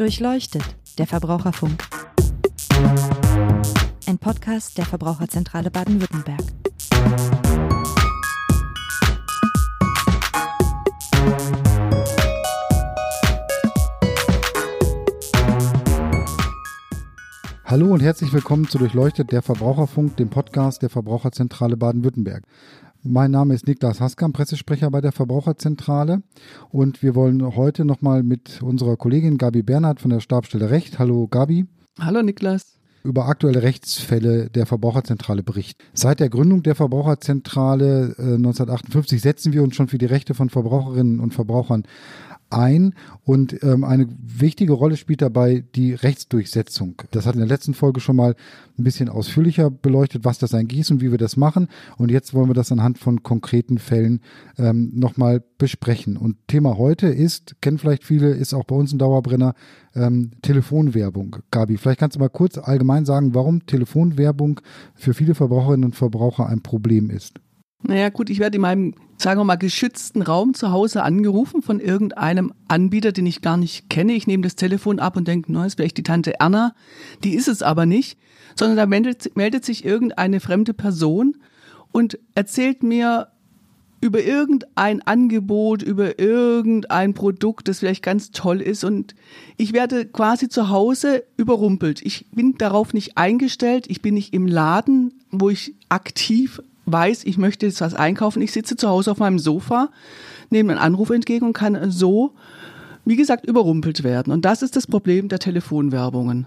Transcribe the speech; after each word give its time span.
Durchleuchtet, 0.00 0.62
der 0.96 1.06
Verbraucherfunk. 1.06 1.78
Ein 4.06 4.16
Podcast 4.16 4.78
der 4.78 4.86
Verbraucherzentrale 4.86 5.70
Baden-Württemberg. 5.70 6.40
Hallo 17.66 17.92
und 17.92 18.00
herzlich 18.00 18.32
willkommen 18.32 18.66
zu 18.68 18.78
Durchleuchtet, 18.78 19.32
der 19.32 19.42
Verbraucherfunk, 19.42 20.16
dem 20.16 20.30
Podcast 20.30 20.80
der 20.80 20.88
Verbraucherzentrale 20.88 21.76
Baden-Württemberg. 21.76 22.44
Mein 23.02 23.30
Name 23.30 23.54
ist 23.54 23.66
Niklas 23.66 23.98
Haskam, 23.98 24.34
Pressesprecher 24.34 24.90
bei 24.90 25.00
der 25.00 25.12
Verbraucherzentrale 25.12 26.22
und 26.68 27.02
wir 27.02 27.14
wollen 27.14 27.56
heute 27.56 27.86
nochmal 27.86 28.22
mit 28.22 28.60
unserer 28.60 28.98
Kollegin 28.98 29.38
Gabi 29.38 29.62
Bernhard 29.62 30.00
von 30.00 30.10
der 30.10 30.20
Stabstelle 30.20 30.68
Recht. 30.68 30.98
Hallo 30.98 31.26
Gabi. 31.26 31.64
Hallo 31.98 32.20
Niklas 32.20 32.78
über 33.02 33.26
aktuelle 33.26 33.62
Rechtsfälle 33.62 34.50
der 34.50 34.66
Verbraucherzentrale 34.66 35.42
berichten. 35.42 35.82
Seit 35.94 36.20
der 36.20 36.28
Gründung 36.28 36.62
der 36.62 36.74
Verbraucherzentrale 36.74 38.14
äh, 38.18 38.34
1958 38.34 39.20
setzen 39.22 39.52
wir 39.52 39.62
uns 39.62 39.74
schon 39.74 39.88
für 39.88 39.98
die 39.98 40.06
Rechte 40.06 40.34
von 40.34 40.50
Verbraucherinnen 40.50 41.20
und 41.20 41.32
Verbrauchern 41.32 41.84
ein 42.50 42.94
und 43.24 43.62
ähm, 43.62 43.84
eine 43.84 44.06
wichtige 44.20 44.72
Rolle 44.72 44.96
spielt 44.96 45.22
dabei 45.22 45.64
die 45.74 45.94
Rechtsdurchsetzung. 45.94 47.02
Das 47.10 47.26
hat 47.26 47.34
in 47.34 47.40
der 47.40 47.48
letzten 47.48 47.74
Folge 47.74 48.00
schon 48.00 48.16
mal 48.16 48.34
ein 48.78 48.84
bisschen 48.84 49.08
ausführlicher 49.08 49.70
beleuchtet, 49.70 50.24
was 50.24 50.38
das 50.38 50.54
eigentlich 50.54 50.80
ist 50.80 50.90
und 50.90 51.00
wie 51.00 51.10
wir 51.10 51.18
das 51.18 51.36
machen. 51.36 51.68
Und 51.96 52.10
jetzt 52.10 52.34
wollen 52.34 52.48
wir 52.48 52.54
das 52.54 52.72
anhand 52.72 52.98
von 52.98 53.22
konkreten 53.22 53.78
Fällen 53.78 54.20
ähm, 54.58 54.90
nochmal 54.94 55.42
besprechen. 55.58 56.16
Und 56.16 56.36
Thema 56.48 56.76
heute 56.78 57.06
ist, 57.08 57.56
kennen 57.60 57.78
vielleicht 57.78 58.04
viele, 58.04 58.30
ist 58.30 58.54
auch 58.54 58.64
bei 58.64 58.76
uns 58.76 58.92
ein 58.92 58.98
Dauerbrenner, 58.98 59.54
ähm, 59.94 60.32
Telefonwerbung. 60.42 61.36
Gabi, 61.50 61.76
vielleicht 61.76 62.00
kannst 62.00 62.16
du 62.16 62.20
mal 62.20 62.28
kurz 62.28 62.58
allgemein 62.58 63.04
sagen, 63.04 63.34
warum 63.34 63.66
Telefonwerbung 63.66 64.60
für 64.94 65.14
viele 65.14 65.34
Verbraucherinnen 65.34 65.84
und 65.84 65.96
Verbraucher 65.96 66.48
ein 66.48 66.62
Problem 66.62 67.10
ist. 67.10 67.40
Naja, 67.82 68.10
gut, 68.10 68.30
ich 68.30 68.38
werde 68.40 68.56
in 68.56 68.62
meinem, 68.62 68.94
sagen 69.20 69.40
wir 69.40 69.44
mal, 69.44 69.56
geschützten 69.56 70.22
Raum 70.22 70.54
zu 70.54 70.70
Hause 70.70 71.02
angerufen 71.02 71.62
von 71.62 71.80
irgendeinem 71.80 72.52
Anbieter, 72.68 73.12
den 73.12 73.26
ich 73.26 73.42
gar 73.42 73.56
nicht 73.56 73.90
kenne. 73.90 74.12
Ich 74.12 74.26
nehme 74.26 74.42
das 74.42 74.56
Telefon 74.56 74.98
ab 74.98 75.16
und 75.16 75.28
denke, 75.28 75.52
na, 75.52 75.66
ist 75.66 75.76
vielleicht 75.76 75.98
die 75.98 76.02
Tante 76.02 76.40
Erna. 76.40 76.74
Die 77.22 77.34
ist 77.34 77.48
es 77.48 77.62
aber 77.62 77.86
nicht, 77.86 78.18
sondern 78.56 78.76
da 78.76 78.86
meldet, 78.86 79.36
meldet 79.36 79.64
sich 79.64 79.84
irgendeine 79.84 80.40
fremde 80.40 80.74
Person 80.74 81.36
und 81.92 82.18
erzählt 82.34 82.82
mir 82.82 83.28
über 84.00 84.22
irgendein 84.22 85.02
Angebot, 85.02 85.82
über 85.82 86.18
irgendein 86.18 87.12
Produkt, 87.12 87.68
das 87.68 87.80
vielleicht 87.80 88.02
ganz 88.02 88.30
toll 88.30 88.62
ist 88.62 88.82
und 88.82 89.14
ich 89.58 89.74
werde 89.74 90.06
quasi 90.06 90.48
zu 90.48 90.70
Hause 90.70 91.24
überrumpelt. 91.36 92.00
Ich 92.02 92.24
bin 92.32 92.56
darauf 92.56 92.94
nicht 92.94 93.18
eingestellt, 93.18 93.84
ich 93.88 94.00
bin 94.00 94.14
nicht 94.14 94.32
im 94.32 94.46
Laden, 94.46 95.12
wo 95.30 95.50
ich 95.50 95.74
aktiv 95.90 96.62
weiß, 96.92 97.24
ich 97.24 97.38
möchte 97.38 97.66
jetzt 97.66 97.80
was 97.80 97.94
einkaufen, 97.94 98.42
ich 98.42 98.52
sitze 98.52 98.76
zu 98.76 98.88
Hause 98.88 99.12
auf 99.12 99.18
meinem 99.18 99.38
Sofa, 99.38 99.90
nehme 100.50 100.72
einen 100.72 100.80
Anruf 100.80 101.10
entgegen 101.10 101.46
und 101.46 101.52
kann 101.52 101.90
so, 101.90 102.34
wie 103.04 103.16
gesagt, 103.16 103.46
überrumpelt 103.46 104.02
werden. 104.02 104.32
Und 104.32 104.44
das 104.44 104.62
ist 104.62 104.76
das 104.76 104.86
Problem 104.86 105.28
der 105.28 105.38
Telefonwerbungen. 105.38 106.46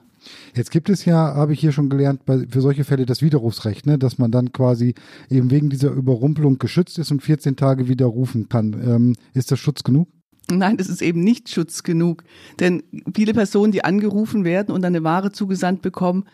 Jetzt 0.55 0.71
gibt 0.71 0.89
es 0.89 1.05
ja, 1.05 1.35
habe 1.35 1.53
ich 1.53 1.59
hier 1.59 1.71
schon 1.71 1.89
gelernt, 1.89 2.21
für 2.25 2.61
solche 2.61 2.83
Fälle 2.83 3.05
das 3.05 3.21
Widerrufsrecht, 3.21 3.85
ne, 3.85 3.97
dass 3.97 4.17
man 4.17 4.31
dann 4.31 4.53
quasi 4.53 4.95
eben 5.29 5.51
wegen 5.51 5.69
dieser 5.69 5.91
Überrumpelung 5.91 6.59
geschützt 6.59 6.97
ist 6.97 7.11
und 7.11 7.21
14 7.21 7.55
Tage 7.55 7.87
widerrufen 7.87 8.47
kann. 8.49 8.73
Ähm, 8.73 9.15
ist 9.33 9.51
das 9.51 9.59
Schutz 9.59 9.83
genug? 9.83 10.07
Nein, 10.51 10.75
das 10.77 10.89
ist 10.89 11.01
eben 11.01 11.23
nicht 11.23 11.49
Schutz 11.49 11.83
genug. 11.83 12.23
Denn 12.59 12.83
viele 13.15 13.33
Personen, 13.33 13.71
die 13.71 13.83
angerufen 13.83 14.43
werden 14.43 14.73
und 14.73 14.83
eine 14.83 15.03
Ware 15.03 15.31
zugesandt 15.31 15.81
bekommen, 15.81 16.25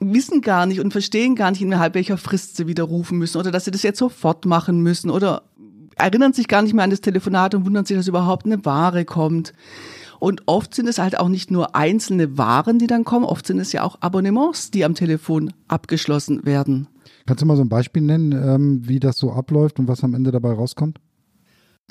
wissen 0.00 0.40
gar 0.40 0.66
nicht 0.66 0.80
und 0.80 0.92
verstehen 0.92 1.36
gar 1.36 1.50
nicht, 1.50 1.62
innerhalb 1.62 1.94
welcher 1.94 2.16
Frist 2.16 2.56
sie 2.56 2.66
widerrufen 2.66 3.18
müssen 3.18 3.38
oder 3.38 3.50
dass 3.50 3.66
sie 3.66 3.70
das 3.70 3.82
jetzt 3.82 3.98
sofort 3.98 4.46
machen 4.46 4.80
müssen 4.80 5.10
oder 5.10 5.42
erinnern 5.96 6.32
sich 6.32 6.48
gar 6.48 6.62
nicht 6.62 6.74
mehr 6.74 6.84
an 6.84 6.90
das 6.90 7.02
Telefonat 7.02 7.54
und 7.54 7.66
wundern 7.66 7.84
sich, 7.84 7.96
dass 7.96 8.08
überhaupt 8.08 8.46
eine 8.46 8.64
Ware 8.64 9.04
kommt. 9.04 9.52
Und 10.18 10.42
oft 10.46 10.74
sind 10.74 10.86
es 10.86 10.98
halt 10.98 11.18
auch 11.18 11.28
nicht 11.28 11.50
nur 11.50 11.74
einzelne 11.74 12.36
Waren, 12.36 12.78
die 12.78 12.86
dann 12.86 13.04
kommen, 13.04 13.24
oft 13.24 13.46
sind 13.46 13.58
es 13.58 13.72
ja 13.72 13.82
auch 13.82 13.98
Abonnements, 14.00 14.70
die 14.70 14.84
am 14.84 14.94
Telefon 14.94 15.52
abgeschlossen 15.68 16.44
werden. 16.44 16.88
Kannst 17.26 17.42
du 17.42 17.46
mal 17.46 17.56
so 17.56 17.62
ein 17.62 17.68
Beispiel 17.68 18.02
nennen, 18.02 18.32
ähm, 18.32 18.88
wie 18.88 19.00
das 19.00 19.16
so 19.16 19.32
abläuft 19.32 19.78
und 19.78 19.88
was 19.88 20.04
am 20.04 20.14
Ende 20.14 20.30
dabei 20.30 20.52
rauskommt? 20.52 20.98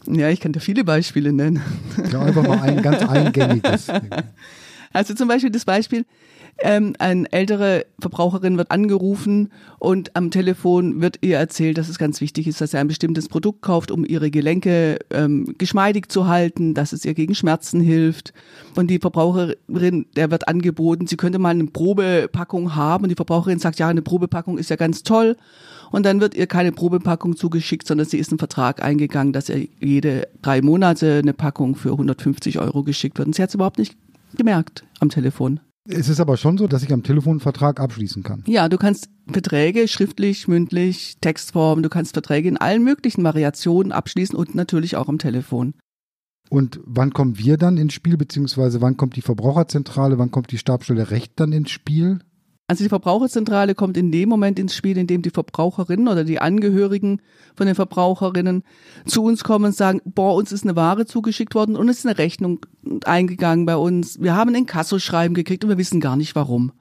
Ja, 0.05 0.29
ich 0.29 0.39
kann 0.39 0.53
dir 0.53 0.59
viele 0.59 0.83
Beispiele 0.83 1.33
nennen. 1.33 1.61
Ja, 2.11 2.21
einfach 2.21 2.47
mal 2.47 2.59
ein 2.61 2.81
ganz 2.81 3.01
eingängiges. 3.01 3.87
Also 4.91 5.13
zum 5.13 5.27
Beispiel 5.27 5.51
das 5.51 5.65
Beispiel, 5.65 6.03
ähm, 6.57 6.93
eine 6.99 7.31
ältere 7.31 7.85
Verbraucherin 7.99 8.57
wird 8.57 8.71
angerufen 8.71 9.51
und 9.77 10.15
am 10.15 10.31
Telefon 10.31 11.01
wird 11.01 11.17
ihr 11.21 11.37
erzählt, 11.37 11.77
dass 11.77 11.89
es 11.89 11.97
ganz 11.97 12.19
wichtig 12.21 12.47
ist, 12.47 12.59
dass 12.59 12.71
sie 12.71 12.77
ein 12.77 12.87
bestimmtes 12.87 13.29
Produkt 13.29 13.61
kauft, 13.61 13.91
um 13.91 14.05
ihre 14.05 14.31
Gelenke 14.31 14.99
ähm, 15.09 15.55
geschmeidig 15.57 16.09
zu 16.09 16.27
halten, 16.27 16.73
dass 16.73 16.91
es 16.91 17.05
ihr 17.05 17.13
gegen 17.13 17.35
Schmerzen 17.35 17.79
hilft. 17.81 18.33
Und 18.75 18.87
die 18.87 18.99
Verbraucherin, 18.99 20.05
der 20.15 20.31
wird 20.31 20.47
angeboten, 20.47 21.07
sie 21.07 21.17
könnte 21.17 21.39
mal 21.39 21.49
eine 21.49 21.65
Probepackung 21.65 22.75
haben. 22.75 23.03
Und 23.03 23.09
die 23.09 23.15
Verbraucherin 23.15 23.59
sagt, 23.59 23.79
ja, 23.79 23.87
eine 23.87 24.01
Probepackung 24.01 24.57
ist 24.57 24.69
ja 24.69 24.75
ganz 24.75 25.03
toll. 25.03 25.37
Und 25.91 26.05
dann 26.05 26.21
wird 26.21 26.35
ihr 26.35 26.47
keine 26.47 26.71
Probepackung 26.71 27.35
zugeschickt, 27.35 27.87
sondern 27.87 28.07
sie 28.07 28.17
ist 28.17 28.31
einen 28.31 28.39
Vertrag 28.39 28.83
eingegangen, 28.83 29.33
dass 29.33 29.49
ihr 29.49 29.67
jede 29.79 30.27
drei 30.41 30.61
Monate 30.61 31.19
eine 31.19 31.33
Packung 31.33 31.75
für 31.75 31.91
150 31.91 32.59
Euro 32.59 32.83
geschickt 32.83 33.17
wird. 33.17 33.27
Und 33.27 33.35
sie 33.35 33.41
hat 33.41 33.49
es 33.49 33.55
überhaupt 33.55 33.79
nicht 33.79 33.95
gemerkt 34.35 34.83
am 34.99 35.09
Telefon. 35.09 35.59
Es 35.91 36.07
ist 36.07 36.19
aber 36.19 36.37
schon 36.37 36.59
so, 36.59 36.67
dass 36.67 36.83
ich 36.83 36.93
am 36.93 37.01
Telefon 37.01 37.33
einen 37.33 37.39
Vertrag 37.39 37.79
abschließen 37.79 38.21
kann. 38.21 38.43
Ja, 38.45 38.69
du 38.69 38.77
kannst 38.77 39.09
Verträge 39.27 39.87
schriftlich, 39.87 40.47
mündlich, 40.47 41.17
Textform, 41.19 41.81
du 41.81 41.89
kannst 41.89 42.13
Verträge 42.13 42.47
in 42.47 42.57
allen 42.57 42.83
möglichen 42.83 43.23
Variationen 43.23 43.91
abschließen 43.91 44.37
und 44.37 44.53
natürlich 44.53 44.97
auch 44.97 45.09
am 45.09 45.17
Telefon. 45.17 45.73
Und 46.51 46.79
wann 46.85 47.11
kommen 47.11 47.39
wir 47.39 47.57
dann 47.57 47.77
ins 47.77 47.93
Spiel, 47.93 48.17
beziehungsweise 48.17 48.81
wann 48.81 48.97
kommt 48.97 49.15
die 49.15 49.21
Verbraucherzentrale, 49.21 50.19
wann 50.19 50.29
kommt 50.29 50.51
die 50.51 50.59
Stabstelle 50.59 51.09
Recht 51.09 51.33
dann 51.37 51.53
ins 51.53 51.71
Spiel? 51.71 52.19
Also 52.69 52.83
die 52.83 52.89
Verbraucherzentrale 52.89 53.73
kommt 53.73 53.97
in 53.97 54.11
dem 54.11 54.29
Moment 54.29 54.59
ins 54.59 54.75
Spiel, 54.75 54.99
in 54.99 55.07
dem 55.07 55.23
die 55.23 55.31
Verbraucherinnen 55.31 56.07
oder 56.07 56.23
die 56.23 56.39
Angehörigen 56.39 57.19
von 57.55 57.65
den 57.65 57.73
Verbraucherinnen 57.73 58.63
zu 59.07 59.23
uns 59.23 59.43
kommen 59.43 59.65
und 59.65 59.75
sagen, 59.75 60.01
boah, 60.05 60.35
uns 60.35 60.51
ist 60.51 60.65
eine 60.65 60.75
Ware 60.75 61.07
zugeschickt 61.07 61.55
worden 61.55 61.75
und 61.75 61.89
es 61.89 61.97
ist 61.97 62.05
eine 62.05 62.19
Rechnung 62.19 62.59
eingegangen 63.05 63.65
bei 63.65 63.75
uns. 63.75 64.21
Wir 64.21 64.35
haben 64.35 64.53
ein 64.53 64.67
Kassoschreiben 64.67 65.33
gekriegt 65.33 65.63
und 65.63 65.71
wir 65.71 65.79
wissen 65.79 65.99
gar 65.99 66.15
nicht 66.15 66.35
warum. 66.35 66.71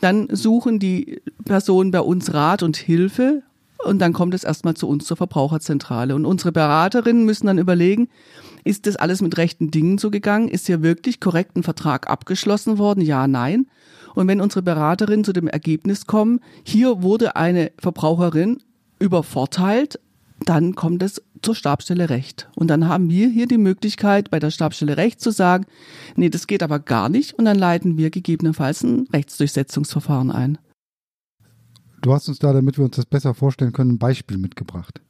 Dann 0.00 0.28
suchen 0.30 0.78
die 0.78 1.22
Personen 1.46 1.92
bei 1.92 2.00
uns 2.00 2.34
Rat 2.34 2.62
und 2.62 2.76
Hilfe 2.76 3.42
und 3.82 4.00
dann 4.00 4.12
kommt 4.12 4.34
es 4.34 4.44
erstmal 4.44 4.74
zu 4.74 4.86
uns 4.86 5.06
zur 5.06 5.16
Verbraucherzentrale. 5.16 6.14
Und 6.14 6.26
unsere 6.26 6.52
Beraterinnen 6.52 7.24
müssen 7.24 7.46
dann 7.46 7.56
überlegen, 7.56 8.08
ist 8.64 8.86
das 8.86 8.96
alles 8.96 9.22
mit 9.22 9.38
rechten 9.38 9.70
Dingen 9.70 9.96
so 9.96 10.10
gegangen? 10.10 10.48
Ist 10.48 10.66
hier 10.66 10.82
wirklich 10.82 11.20
korrekt 11.20 11.56
ein 11.56 11.62
Vertrag 11.62 12.10
abgeschlossen 12.10 12.76
worden? 12.76 13.00
Ja, 13.00 13.26
nein. 13.26 13.66
Und 14.14 14.28
wenn 14.28 14.40
unsere 14.40 14.62
Beraterinnen 14.62 15.24
zu 15.24 15.32
dem 15.32 15.48
Ergebnis 15.48 16.06
kommen, 16.06 16.40
hier 16.64 17.02
wurde 17.02 17.36
eine 17.36 17.72
Verbraucherin 17.78 18.62
übervorteilt, 18.98 19.98
dann 20.44 20.74
kommt 20.74 21.02
es 21.02 21.22
zur 21.40 21.54
Stabstelle 21.54 22.08
Recht. 22.08 22.48
Und 22.54 22.68
dann 22.68 22.88
haben 22.88 23.10
wir 23.10 23.28
hier 23.28 23.46
die 23.46 23.58
Möglichkeit, 23.58 24.30
bei 24.30 24.38
der 24.38 24.50
Stabstelle 24.50 24.96
Recht 24.96 25.20
zu 25.20 25.30
sagen, 25.30 25.66
nee, 26.16 26.30
das 26.30 26.46
geht 26.46 26.62
aber 26.62 26.78
gar 26.78 27.08
nicht. 27.08 27.34
Und 27.34 27.44
dann 27.44 27.58
leiten 27.58 27.96
wir 27.96 28.10
gegebenenfalls 28.10 28.82
ein 28.82 29.06
Rechtsdurchsetzungsverfahren 29.12 30.30
ein. 30.30 30.58
Du 32.00 32.12
hast 32.12 32.28
uns 32.28 32.38
da, 32.38 32.52
damit 32.52 32.78
wir 32.78 32.84
uns 32.84 32.96
das 32.96 33.06
besser 33.06 33.34
vorstellen 33.34 33.72
können, 33.72 33.92
ein 33.92 33.98
Beispiel 33.98 34.38
mitgebracht. 34.38 35.00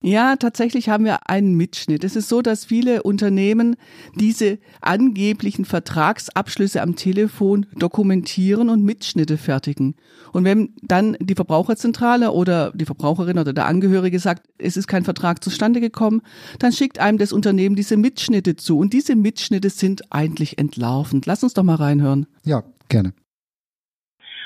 Ja, 0.00 0.36
tatsächlich 0.36 0.88
haben 0.88 1.04
wir 1.04 1.28
einen 1.28 1.56
Mitschnitt. 1.56 2.04
Es 2.04 2.14
ist 2.14 2.28
so, 2.28 2.40
dass 2.40 2.64
viele 2.64 3.02
Unternehmen 3.02 3.74
diese 4.14 4.58
angeblichen 4.80 5.64
Vertragsabschlüsse 5.64 6.80
am 6.82 6.94
Telefon 6.94 7.66
dokumentieren 7.74 8.68
und 8.68 8.84
Mitschnitte 8.84 9.36
fertigen. 9.36 9.96
Und 10.32 10.44
wenn 10.44 10.74
dann 10.82 11.16
die 11.18 11.34
Verbraucherzentrale 11.34 12.30
oder 12.30 12.70
die 12.74 12.84
Verbraucherin 12.84 13.40
oder 13.40 13.52
der 13.52 13.66
Angehörige 13.66 14.20
sagt, 14.20 14.46
es 14.58 14.76
ist 14.76 14.86
kein 14.86 15.02
Vertrag 15.02 15.42
zustande 15.42 15.80
gekommen, 15.80 16.22
dann 16.60 16.70
schickt 16.70 17.00
einem 17.00 17.18
das 17.18 17.32
Unternehmen 17.32 17.74
diese 17.74 17.96
Mitschnitte 17.96 18.54
zu. 18.54 18.78
Und 18.78 18.92
diese 18.92 19.16
Mitschnitte 19.16 19.68
sind 19.68 20.12
eigentlich 20.12 20.58
entlarvend. 20.58 21.26
Lass 21.26 21.42
uns 21.42 21.54
doch 21.54 21.64
mal 21.64 21.74
reinhören. 21.74 22.26
Ja, 22.44 22.62
gerne. 22.88 23.14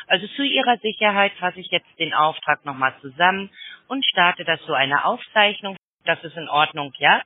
Also 0.07 0.27
zu 0.29 0.43
Ihrer 0.43 0.77
Sicherheit 0.79 1.33
fasse 1.35 1.61
ich 1.61 1.69
jetzt 1.71 1.99
den 1.99 2.15
Auftrag 2.15 2.65
nochmal 2.65 2.95
zusammen 3.01 3.51
und 3.89 4.05
starte 4.07 4.45
das 4.45 4.61
so 4.67 4.73
eine 4.73 5.05
Aufzeichnung. 5.05 5.77
Das 6.05 6.23
ist 6.25 6.37
in 6.37 6.49
Ordnung, 6.49 6.93
ja? 6.99 7.23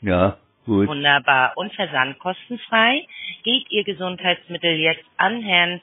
Ja, 0.00 0.36
gut. 0.66 0.88
Wunderbar. 0.88 1.52
Und 1.56 1.72
Versand 1.74 2.18
kostenfrei. 2.18 3.06
Geht 3.42 3.70
Ihr 3.70 3.84
Gesundheitsmittel 3.84 4.76
jetzt 4.76 5.04
an 5.16 5.40
Herrn? 5.42 5.80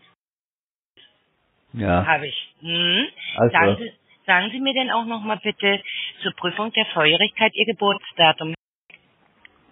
Ja. 1.73 2.05
Habe 2.05 2.27
ich. 2.27 2.53
Hm. 2.61 3.07
Also. 3.37 3.53
Sagen, 3.53 3.77
Sie, 3.79 3.91
sagen 4.25 4.49
Sie 4.51 4.59
mir 4.59 4.73
denn 4.73 4.91
auch 4.91 5.05
nochmal 5.05 5.39
bitte 5.41 5.81
zur 6.21 6.33
Prüfung 6.33 6.71
der 6.73 6.85
Feuerigkeit 6.87 7.53
Ihr 7.55 7.65
Geburtsdatum. 7.65 8.53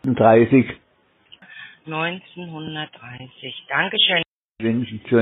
30. 0.03 0.79
1930. 1.85 3.65
Dankeschön. 3.67 4.23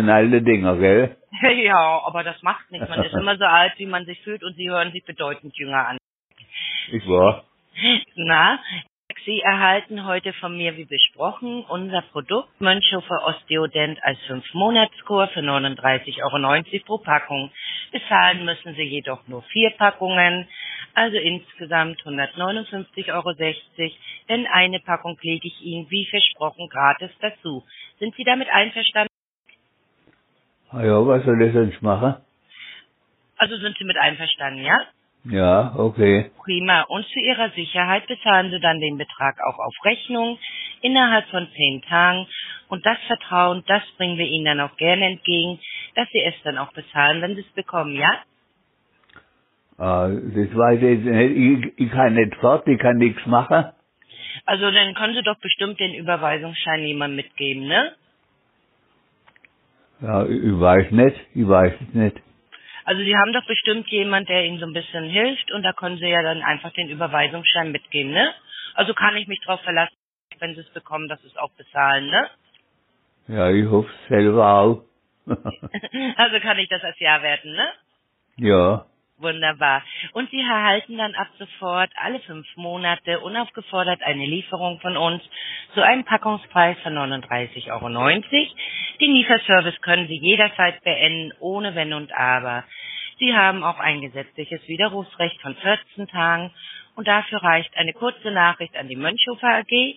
Alte 0.09 0.41
Dinger, 0.41 0.77
gell? 0.77 1.15
Ja, 1.63 2.01
aber 2.05 2.23
das 2.23 2.41
macht 2.41 2.71
nichts. 2.71 2.89
Man 2.89 3.03
ist 3.03 3.13
immer 3.21 3.37
so 3.37 3.45
alt, 3.45 3.73
wie 3.77 3.85
man 3.85 4.05
sich 4.05 4.19
fühlt 4.23 4.43
und 4.43 4.55
Sie 4.55 4.69
hören 4.69 4.91
sich 4.91 5.05
bedeutend 5.05 5.55
jünger 5.57 5.87
an. 5.87 5.97
Ich 6.91 7.07
war. 7.07 7.43
Na, 8.15 8.59
Sie 9.25 9.41
erhalten 9.41 10.05
heute 10.05 10.33
von 10.33 10.55
mir, 10.55 10.77
wie 10.77 10.85
besprochen, 10.85 11.63
unser 11.67 12.01
Produkt 12.13 12.49
Mönchhofer 12.59 13.27
Osteodent 13.27 13.99
als 14.01 14.17
5-Monats-Kur 14.29 15.27
für 15.27 15.41
39,90 15.41 16.23
Euro 16.23 16.85
pro 16.85 16.97
Packung. 16.99 17.51
Bezahlen 17.91 18.45
müssen 18.45 18.73
Sie 18.75 18.83
jedoch 18.83 19.27
nur 19.27 19.43
vier 19.51 19.71
Packungen, 19.71 20.47
also 20.93 21.17
insgesamt 21.17 22.01
159,60 22.01 23.13
Euro, 23.13 23.33
denn 24.29 24.47
eine 24.47 24.79
Packung 24.79 25.17
lege 25.21 25.47
ich 25.47 25.61
Ihnen 25.61 25.89
wie 25.89 26.05
versprochen 26.05 26.69
gratis 26.69 27.11
dazu. 27.19 27.63
Sind 27.99 28.15
Sie 28.15 28.23
damit 28.23 28.49
einverstanden? 28.49 29.16
Ah 30.71 30.83
ja, 30.83 31.05
was 31.07 31.23
soll 31.25 31.41
ich 31.43 31.53
sonst 31.53 31.81
machen? 31.81 32.15
Also 33.37 33.57
sind 33.57 33.77
Sie 33.77 33.85
mit 33.85 33.97
einverstanden, 33.97 34.63
ja? 34.63 34.79
Ja, 35.25 35.75
okay. 35.77 36.31
Prima. 36.43 36.83
Und 36.83 37.05
zu 37.07 37.19
Ihrer 37.19 37.49
Sicherheit 37.51 38.07
bezahlen 38.07 38.51
Sie 38.51 38.59
dann 38.59 38.79
den 38.79 38.97
Betrag 38.97 39.37
auch 39.47 39.59
auf 39.59 39.75
Rechnung 39.85 40.39
innerhalb 40.81 41.27
von 41.29 41.47
zehn 41.55 41.81
Tagen. 41.83 42.27
Und 42.69 42.85
das 42.85 42.97
Vertrauen, 43.07 43.63
das 43.67 43.83
bringen 43.97 44.17
wir 44.17 44.27
Ihnen 44.27 44.45
dann 44.45 44.61
auch 44.61 44.75
gerne 44.77 45.05
entgegen, 45.05 45.59
dass 45.95 46.09
Sie 46.11 46.21
es 46.23 46.35
dann 46.43 46.57
auch 46.57 46.73
bezahlen, 46.73 47.21
wenn 47.21 47.35
Sie 47.35 47.41
es 47.41 47.53
bekommen, 47.53 47.95
ja? 47.95 48.23
Ah, 49.77 50.09
das 50.09 50.55
weiß 50.57 50.77
ich 50.81 50.83
jetzt 50.83 51.05
nicht. 51.05 51.75
Ich, 51.77 51.85
ich 51.85 51.91
kann 51.91 52.15
nicht 52.15 52.35
fort, 52.37 52.67
ich 52.67 52.79
kann 52.79 52.97
nichts 52.97 53.25
machen. 53.25 53.71
Also 54.45 54.71
dann 54.71 54.93
können 54.95 55.15
Sie 55.15 55.23
doch 55.23 55.39
bestimmt 55.39 55.79
den 55.79 55.93
Überweisungsschein 55.95 56.83
jemandem 56.85 57.17
mitgeben, 57.17 57.67
ne? 57.67 57.93
Ja, 60.01 60.25
ich, 60.25 60.59
weiß 60.59 60.91
nicht, 60.91 61.17
ich 61.33 61.47
weiß 61.47 61.73
es 61.81 61.93
nicht. 61.93 62.17
Also 62.85 63.01
Sie 63.01 63.15
haben 63.15 63.33
doch 63.33 63.45
bestimmt 63.45 63.87
jemand, 63.89 64.29
der 64.29 64.45
Ihnen 64.45 64.59
so 64.59 64.65
ein 64.65 64.73
bisschen 64.73 65.05
hilft 65.05 65.51
und 65.51 65.63
da 65.63 65.73
können 65.73 65.97
Sie 65.97 66.07
ja 66.07 66.21
dann 66.23 66.41
einfach 66.41 66.71
den 66.73 66.89
Überweisungsschein 66.89 67.71
mitgeben, 67.71 68.11
ne? 68.11 68.33
Also 68.75 68.93
kann 68.93 69.17
ich 69.17 69.27
mich 69.27 69.41
drauf 69.41 69.61
verlassen, 69.61 69.95
wenn 70.39 70.55
Sie 70.55 70.61
es 70.61 70.69
bekommen, 70.73 71.09
dass 71.09 71.21
Sie 71.21 71.27
es 71.27 71.37
auch 71.37 71.51
bezahlen, 71.51 72.07
ne? 72.07 72.29
Ja, 73.27 73.49
ich 73.51 73.65
hoffe 73.69 73.91
selber 74.09 74.47
auch. 74.53 74.83
Also 76.17 76.39
kann 76.39 76.59
ich 76.59 76.69
das 76.69 76.83
als 76.83 76.99
Ja 76.99 77.21
werten, 77.21 77.53
ne? 77.53 77.67
ja, 78.37 78.85
Wunderbar. 79.19 79.83
Und 80.13 80.29
Sie 80.29 80.39
erhalten 80.39 80.97
dann 80.97 81.15
ab 81.15 81.27
sofort 81.39 81.91
alle 81.95 82.19
fünf 82.19 82.45
Monate 82.55 83.19
unaufgefordert 83.21 84.01
eine 84.03 84.25
Lieferung 84.25 84.79
von 84.79 84.95
uns 84.95 85.23
zu 85.73 85.81
einem 85.81 86.05
Packungspreis 86.05 86.77
von 86.83 86.93
39,90 86.93 87.71
Euro. 87.71 87.89
Den 89.01 89.13
Lieferservice 89.13 89.81
können 89.81 90.07
Sie 90.07 90.19
jederzeit 90.19 90.83
beenden, 90.83 91.33
ohne 91.39 91.73
Wenn 91.73 91.93
und 91.93 92.15
Aber. 92.15 92.63
Sie 93.17 93.35
haben 93.35 93.63
auch 93.63 93.79
ein 93.79 94.01
gesetzliches 94.01 94.67
Widerrufsrecht 94.67 95.41
von 95.41 95.55
14 95.55 96.07
Tagen 96.07 96.51
und 96.95 97.07
dafür 97.07 97.41
reicht 97.41 97.75
eine 97.75 97.93
kurze 97.93 98.29
Nachricht 98.29 98.75
an 98.77 98.87
die 98.87 98.95
Mönchhofer 98.95 99.47
AG, 99.47 99.95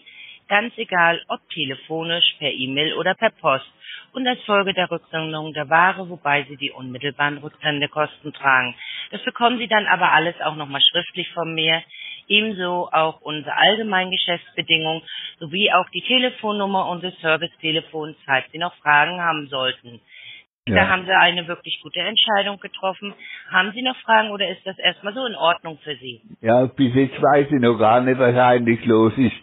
ganz 0.49 0.73
egal 0.79 1.23
ob 1.29 1.41
telefonisch, 1.51 2.37
per 2.39 2.51
E-Mail 2.51 2.95
oder 2.95 3.15
per 3.15 3.31
Post 3.31 3.71
und 4.13 4.27
als 4.27 4.43
Folge 4.45 4.75
der 4.75 4.91
Rücksendung 4.91 5.53
der 5.53 5.69
Ware, 5.69 6.09
wobei 6.09 6.45
Sie 6.45 6.57
die 6.57 6.71
unmittelbaren 6.71 7.39
Rücksendekosten 7.39 8.33
tragen. 8.33 8.75
Das 9.11 9.23
bekommen 9.25 9.59
Sie 9.59 9.69
dann 9.69 9.87
aber 9.87 10.13
alles 10.13 10.35
auch 10.41 10.57
nochmal 10.57 10.83
schriftlich 10.83 11.29
von 11.33 11.55
mir, 11.55 11.83
ebenso 12.29 12.89
auch 12.93 13.21
unsere 13.21 13.57
allgemeinen 13.57 14.11
Geschäftsbedingungen 14.11 15.03
sowie 15.39 15.73
auch 15.73 15.89
die 15.91 16.03
Telefonnummer 16.03 16.89
unseres 16.89 17.19
Servicetelefons, 17.21 18.17
falls 18.25 18.51
Sie 18.53 18.59
noch 18.59 18.75
Fragen 18.77 19.21
haben 19.21 19.49
sollten. 19.49 20.01
Da 20.67 20.77
ja. 20.77 20.89
haben 20.89 21.05
Sie 21.05 21.13
eine 21.13 21.49
wirklich 21.49 21.81
gute 21.83 22.01
Entscheidung 22.01 22.61
getroffen. 22.61 23.15
Haben 23.51 23.73
Sie 23.73 23.83
noch 23.83 23.97
Fragen 23.97 24.31
oder 24.31 24.49
ist 24.49 24.65
das 24.65 24.79
erstmal 24.79 25.15
so 25.15 25.25
in 25.27 25.35
Ordnung 25.35 25.79
für 25.83 25.97
Sie? 25.97 26.21
Ja, 26.41 26.67
bis 26.67 26.95
jetzt 26.95 27.21
weiß 27.21 27.47
ich 27.51 27.61
noch 27.61 27.79
gar 27.79 28.01
nicht, 28.01 28.19
was 28.19 28.37
eigentlich 28.37 28.85
los 28.85 29.13
ist. 29.17 29.37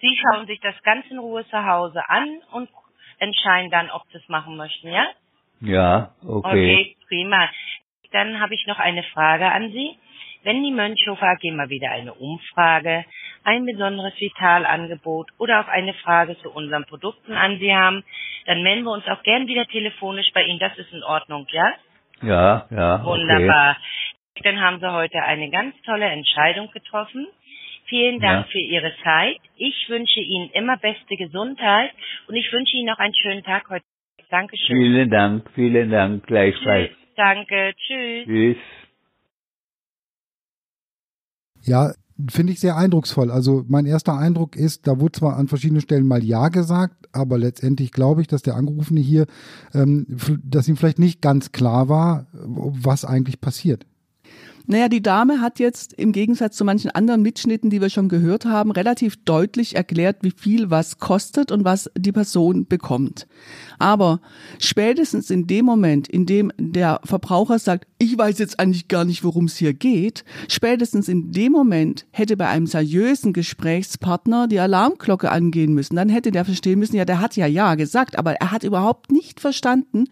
Sie 0.00 0.18
schauen 0.18 0.46
sich 0.46 0.60
das 0.60 0.74
ganz 0.82 1.06
in 1.10 1.18
Ruhe 1.18 1.46
zu 1.46 1.64
Hause 1.64 2.02
an 2.08 2.40
und 2.52 2.68
entscheiden 3.18 3.70
dann, 3.70 3.90
ob 3.90 4.02
Sie 4.12 4.18
es 4.18 4.28
machen 4.28 4.56
möchten, 4.56 4.88
ja? 4.90 5.06
Ja, 5.60 6.10
okay. 6.26 6.48
Okay, 6.48 6.96
prima. 7.08 7.48
Dann 8.12 8.40
habe 8.40 8.54
ich 8.54 8.66
noch 8.66 8.78
eine 8.78 9.02
Frage 9.04 9.50
an 9.50 9.70
Sie. 9.72 9.96
Wenn 10.42 10.62
die 10.62 10.70
Mönchhofer 10.72 11.26
AG 11.26 11.42
mal 11.52 11.68
wieder 11.70 11.90
eine 11.90 12.14
Umfrage, 12.14 13.04
ein 13.44 13.64
besonderes 13.66 14.14
Vitalangebot 14.20 15.30
oder 15.38 15.60
auch 15.60 15.68
eine 15.68 15.94
Frage 15.94 16.38
zu 16.38 16.50
unseren 16.50 16.84
Produkten 16.86 17.32
an 17.32 17.58
Sie 17.58 17.74
haben, 17.74 18.04
dann 18.46 18.62
melden 18.62 18.84
wir 18.84 18.92
uns 18.92 19.06
auch 19.08 19.22
gern 19.24 19.48
wieder 19.48 19.66
telefonisch 19.66 20.30
bei 20.34 20.44
Ihnen. 20.44 20.60
Das 20.60 20.76
ist 20.78 20.92
in 20.92 21.02
Ordnung, 21.02 21.46
ja? 21.50 21.72
Ja, 22.22 22.66
ja, 22.70 22.94
okay. 22.96 23.06
Wunderbar. 23.06 23.76
Dann 24.42 24.60
haben 24.60 24.80
Sie 24.80 24.92
heute 24.92 25.22
eine 25.22 25.50
ganz 25.50 25.74
tolle 25.82 26.06
Entscheidung 26.06 26.70
getroffen. 26.70 27.26
Vielen 27.88 28.20
Dank 28.20 28.46
Ja. 28.46 28.50
für 28.52 28.58
Ihre 28.58 28.92
Zeit. 29.04 29.38
Ich 29.56 29.86
wünsche 29.88 30.20
Ihnen 30.20 30.50
immer 30.50 30.76
beste 30.76 31.16
Gesundheit 31.16 31.92
und 32.28 32.34
ich 32.34 32.52
wünsche 32.52 32.76
Ihnen 32.76 32.86
noch 32.86 32.98
einen 32.98 33.14
schönen 33.14 33.42
Tag 33.44 33.68
heute. 33.70 33.84
Dankeschön. 34.28 34.76
Vielen 34.76 35.10
Dank, 35.10 35.48
vielen 35.54 35.90
Dank, 35.90 36.26
gleichfalls. 36.26 36.88
Tschüss. 36.90 36.98
Danke. 37.16 37.74
Tschüss. 37.86 38.24
Tschüss. 38.26 38.56
Ja, 41.62 41.92
finde 42.28 42.52
ich 42.52 42.60
sehr 42.60 42.76
eindrucksvoll. 42.76 43.30
Also 43.30 43.64
mein 43.68 43.86
erster 43.86 44.16
Eindruck 44.18 44.56
ist, 44.56 44.86
da 44.86 44.98
wurde 45.00 45.12
zwar 45.12 45.36
an 45.36 45.48
verschiedenen 45.48 45.80
Stellen 45.80 46.06
mal 46.06 46.24
Ja 46.24 46.48
gesagt, 46.48 47.08
aber 47.12 47.38
letztendlich 47.38 47.92
glaube 47.92 48.20
ich, 48.20 48.26
dass 48.26 48.42
der 48.42 48.54
Angerufene 48.54 49.00
hier, 49.00 49.26
ähm, 49.74 50.06
dass 50.44 50.68
ihm 50.68 50.76
vielleicht 50.76 50.98
nicht 50.98 51.22
ganz 51.22 51.52
klar 51.52 51.88
war, 51.88 52.26
was 52.32 53.04
eigentlich 53.04 53.40
passiert. 53.40 53.86
Naja, 54.68 54.88
die 54.88 55.02
Dame 55.02 55.40
hat 55.40 55.60
jetzt 55.60 55.92
im 55.92 56.10
Gegensatz 56.10 56.56
zu 56.56 56.64
manchen 56.64 56.90
anderen 56.90 57.22
Mitschnitten, 57.22 57.70
die 57.70 57.80
wir 57.80 57.88
schon 57.88 58.08
gehört 58.08 58.46
haben, 58.46 58.72
relativ 58.72 59.16
deutlich 59.24 59.76
erklärt, 59.76 60.18
wie 60.22 60.32
viel 60.32 60.70
was 60.70 60.98
kostet 60.98 61.52
und 61.52 61.64
was 61.64 61.88
die 61.96 62.10
Person 62.10 62.66
bekommt. 62.66 63.28
Aber 63.78 64.20
spätestens 64.58 65.30
in 65.30 65.46
dem 65.46 65.64
Moment, 65.64 66.08
in 66.08 66.26
dem 66.26 66.50
der 66.58 67.00
Verbraucher 67.04 67.60
sagt, 67.60 67.86
ich 67.98 68.18
weiß 68.18 68.38
jetzt 68.40 68.58
eigentlich 68.58 68.88
gar 68.88 69.04
nicht, 69.04 69.22
worum 69.22 69.44
es 69.44 69.56
hier 69.56 69.72
geht, 69.72 70.24
spätestens 70.48 71.08
in 71.08 71.30
dem 71.30 71.52
Moment 71.52 72.06
hätte 72.10 72.36
bei 72.36 72.48
einem 72.48 72.66
seriösen 72.66 73.32
Gesprächspartner 73.32 74.48
die 74.48 74.58
Alarmglocke 74.58 75.30
angehen 75.30 75.74
müssen. 75.74 75.94
Dann 75.94 76.08
hätte 76.08 76.32
der 76.32 76.44
verstehen 76.44 76.80
müssen, 76.80 76.96
ja, 76.96 77.04
der 77.04 77.20
hat 77.20 77.36
ja 77.36 77.46
Ja 77.46 77.76
gesagt, 77.76 78.18
aber 78.18 78.34
er 78.34 78.50
hat 78.50 78.64
überhaupt 78.64 79.12
nicht 79.12 79.38
verstanden, 79.38 80.06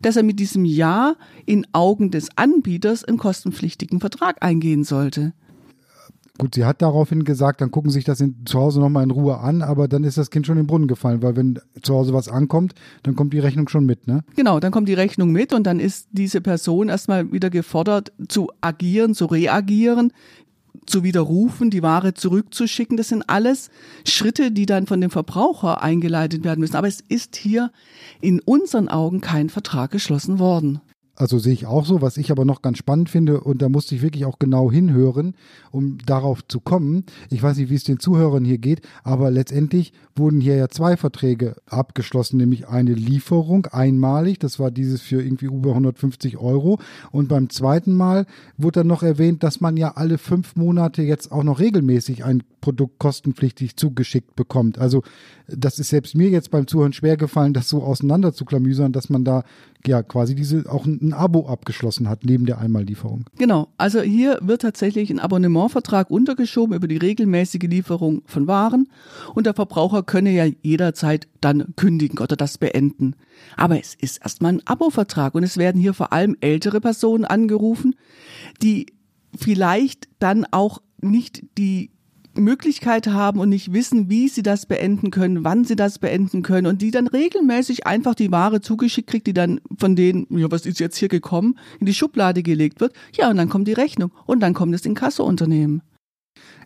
dass 0.00 0.16
er 0.16 0.22
mit 0.22 0.38
diesem 0.38 0.64
Ja 0.64 1.16
in 1.44 1.66
Augen 1.72 2.10
des 2.12 2.28
Anbieters 2.36 3.04
einen 3.04 3.18
kostenpflichtigen 3.18 3.95
Vertrag 4.00 4.42
eingehen 4.42 4.84
sollte. 4.84 5.32
Gut, 6.38 6.54
sie 6.54 6.66
hat 6.66 6.82
daraufhin 6.82 7.24
gesagt, 7.24 7.62
dann 7.62 7.70
gucken 7.70 7.90
Sie 7.90 7.94
sich 7.94 8.04
das 8.04 8.20
in, 8.20 8.44
zu 8.44 8.58
Hause 8.58 8.80
nochmal 8.80 9.04
in 9.04 9.10
Ruhe 9.10 9.38
an, 9.38 9.62
aber 9.62 9.88
dann 9.88 10.04
ist 10.04 10.18
das 10.18 10.30
Kind 10.30 10.46
schon 10.46 10.58
in 10.58 10.64
den 10.64 10.66
Brunnen 10.66 10.86
gefallen, 10.86 11.22
weil 11.22 11.34
wenn 11.34 11.58
zu 11.80 11.94
Hause 11.94 12.12
was 12.12 12.28
ankommt, 12.28 12.74
dann 13.04 13.16
kommt 13.16 13.32
die 13.32 13.38
Rechnung 13.38 13.68
schon 13.68 13.86
mit, 13.86 14.06
ne? 14.06 14.22
Genau, 14.34 14.60
dann 14.60 14.70
kommt 14.70 14.88
die 14.88 14.94
Rechnung 14.94 15.32
mit 15.32 15.54
und 15.54 15.66
dann 15.66 15.80
ist 15.80 16.08
diese 16.12 16.42
Person 16.42 16.90
erstmal 16.90 17.32
wieder 17.32 17.48
gefordert 17.48 18.12
zu 18.28 18.50
agieren, 18.60 19.14
zu 19.14 19.26
reagieren, 19.26 20.12
zu 20.84 21.02
widerrufen, 21.02 21.70
die 21.70 21.82
Ware 21.82 22.12
zurückzuschicken. 22.12 22.98
Das 22.98 23.08
sind 23.08 23.24
alles 23.28 23.70
Schritte, 24.06 24.52
die 24.52 24.66
dann 24.66 24.86
von 24.86 25.00
dem 25.00 25.10
Verbraucher 25.10 25.82
eingeleitet 25.82 26.44
werden 26.44 26.60
müssen. 26.60 26.76
Aber 26.76 26.88
es 26.88 27.00
ist 27.00 27.36
hier 27.36 27.72
in 28.20 28.40
unseren 28.40 28.88
Augen 28.88 29.22
kein 29.22 29.48
Vertrag 29.48 29.90
geschlossen 29.90 30.38
worden. 30.38 30.80
Also 31.16 31.38
sehe 31.38 31.54
ich 31.54 31.66
auch 31.66 31.86
so, 31.86 32.02
was 32.02 32.18
ich 32.18 32.30
aber 32.30 32.44
noch 32.44 32.62
ganz 32.62 32.78
spannend 32.78 33.08
finde, 33.08 33.40
und 33.40 33.62
da 33.62 33.68
musste 33.68 33.94
ich 33.94 34.02
wirklich 34.02 34.26
auch 34.26 34.38
genau 34.38 34.70
hinhören, 34.70 35.34
um 35.70 35.98
darauf 36.04 36.46
zu 36.46 36.60
kommen. 36.60 37.04
Ich 37.30 37.42
weiß 37.42 37.56
nicht, 37.56 37.70
wie 37.70 37.74
es 37.74 37.84
den 37.84 37.98
Zuhörern 37.98 38.44
hier 38.44 38.58
geht, 38.58 38.82
aber 39.02 39.30
letztendlich 39.30 39.92
wurden 40.14 40.40
hier 40.40 40.56
ja 40.56 40.68
zwei 40.68 40.96
Verträge 40.96 41.56
abgeschlossen, 41.66 42.36
nämlich 42.36 42.68
eine 42.68 42.92
Lieferung 42.92 43.66
einmalig, 43.66 44.38
das 44.38 44.58
war 44.58 44.70
dieses 44.70 45.00
für 45.00 45.22
irgendwie 45.22 45.46
über 45.46 45.70
150 45.70 46.36
Euro, 46.36 46.78
und 47.10 47.28
beim 47.28 47.48
zweiten 47.48 47.94
Mal 47.94 48.26
wurde 48.58 48.80
dann 48.80 48.86
noch 48.86 49.02
erwähnt, 49.02 49.42
dass 49.42 49.60
man 49.60 49.76
ja 49.76 49.92
alle 49.96 50.18
fünf 50.18 50.54
Monate 50.54 51.02
jetzt 51.02 51.32
auch 51.32 51.44
noch 51.44 51.60
regelmäßig 51.60 52.24
ein 52.24 52.42
Produkt 52.60 52.98
kostenpflichtig 52.98 53.76
zugeschickt 53.76 54.36
bekommt. 54.36 54.78
Also 54.78 55.02
das 55.48 55.78
ist 55.78 55.90
selbst 55.90 56.14
mir 56.14 56.28
jetzt 56.28 56.50
beim 56.50 56.66
Zuhören 56.66 56.92
schwer 56.92 57.16
gefallen, 57.16 57.52
das 57.52 57.68
so 57.68 57.82
auseinander 57.82 58.32
zu 58.32 58.44
klamüsern, 58.44 58.92
dass 58.92 59.08
man 59.08 59.24
da 59.24 59.44
ja 59.86 60.02
quasi 60.02 60.34
diese 60.34 60.64
auch 60.70 60.84
ein, 60.86 60.98
ein 61.00 61.12
Abo 61.12 61.46
abgeschlossen 61.48 62.08
hat 62.08 62.24
neben 62.24 62.46
der 62.46 62.58
Einmallieferung. 62.58 63.24
Genau, 63.38 63.68
also 63.76 64.00
hier 64.00 64.38
wird 64.42 64.62
tatsächlich 64.62 65.10
ein 65.10 65.20
Abonnementvertrag 65.20 66.10
untergeschoben 66.10 66.74
über 66.74 66.88
die 66.88 66.96
regelmäßige 66.96 67.62
Lieferung 67.62 68.22
von 68.26 68.46
Waren 68.46 68.88
und 69.34 69.46
der 69.46 69.54
Verbraucher 69.54 70.02
könne 70.02 70.32
ja 70.32 70.46
jederzeit 70.62 71.28
dann 71.40 71.74
kündigen 71.76 72.18
oder 72.18 72.36
das 72.36 72.58
beenden. 72.58 73.14
Aber 73.56 73.78
es 73.78 73.94
ist 73.94 74.18
erstmal 74.18 74.54
ein 74.54 74.66
Abo-Vertrag 74.66 75.34
und 75.34 75.44
es 75.44 75.56
werden 75.56 75.80
hier 75.80 75.94
vor 75.94 76.12
allem 76.12 76.36
ältere 76.40 76.80
Personen 76.80 77.24
angerufen, 77.24 77.94
die 78.62 78.86
vielleicht 79.36 80.08
dann 80.18 80.46
auch 80.50 80.82
nicht 81.00 81.44
die 81.58 81.90
Möglichkeit 82.36 83.08
haben 83.08 83.40
und 83.40 83.48
nicht 83.48 83.72
wissen, 83.72 84.08
wie 84.10 84.28
sie 84.28 84.42
das 84.42 84.66
beenden 84.66 85.10
können, 85.10 85.44
wann 85.44 85.64
sie 85.64 85.76
das 85.76 85.98
beenden 85.98 86.42
können 86.42 86.66
und 86.66 86.82
die 86.82 86.90
dann 86.90 87.06
regelmäßig 87.06 87.86
einfach 87.86 88.14
die 88.14 88.30
Ware 88.30 88.60
zugeschickt 88.60 89.08
kriegt, 89.08 89.26
die 89.26 89.34
dann 89.34 89.60
von 89.78 89.96
denen, 89.96 90.26
ja, 90.30 90.50
was 90.50 90.66
ist 90.66 90.80
jetzt 90.80 90.96
hier 90.96 91.08
gekommen, 91.08 91.58
in 91.80 91.86
die 91.86 91.94
Schublade 91.94 92.42
gelegt 92.42 92.80
wird. 92.80 92.92
Ja, 93.14 93.30
und 93.30 93.36
dann 93.36 93.48
kommt 93.48 93.68
die 93.68 93.72
Rechnung 93.72 94.12
und 94.26 94.40
dann 94.40 94.54
kommt 94.54 94.74
das 94.74 94.86
Inkassounternehmen. 94.86 95.82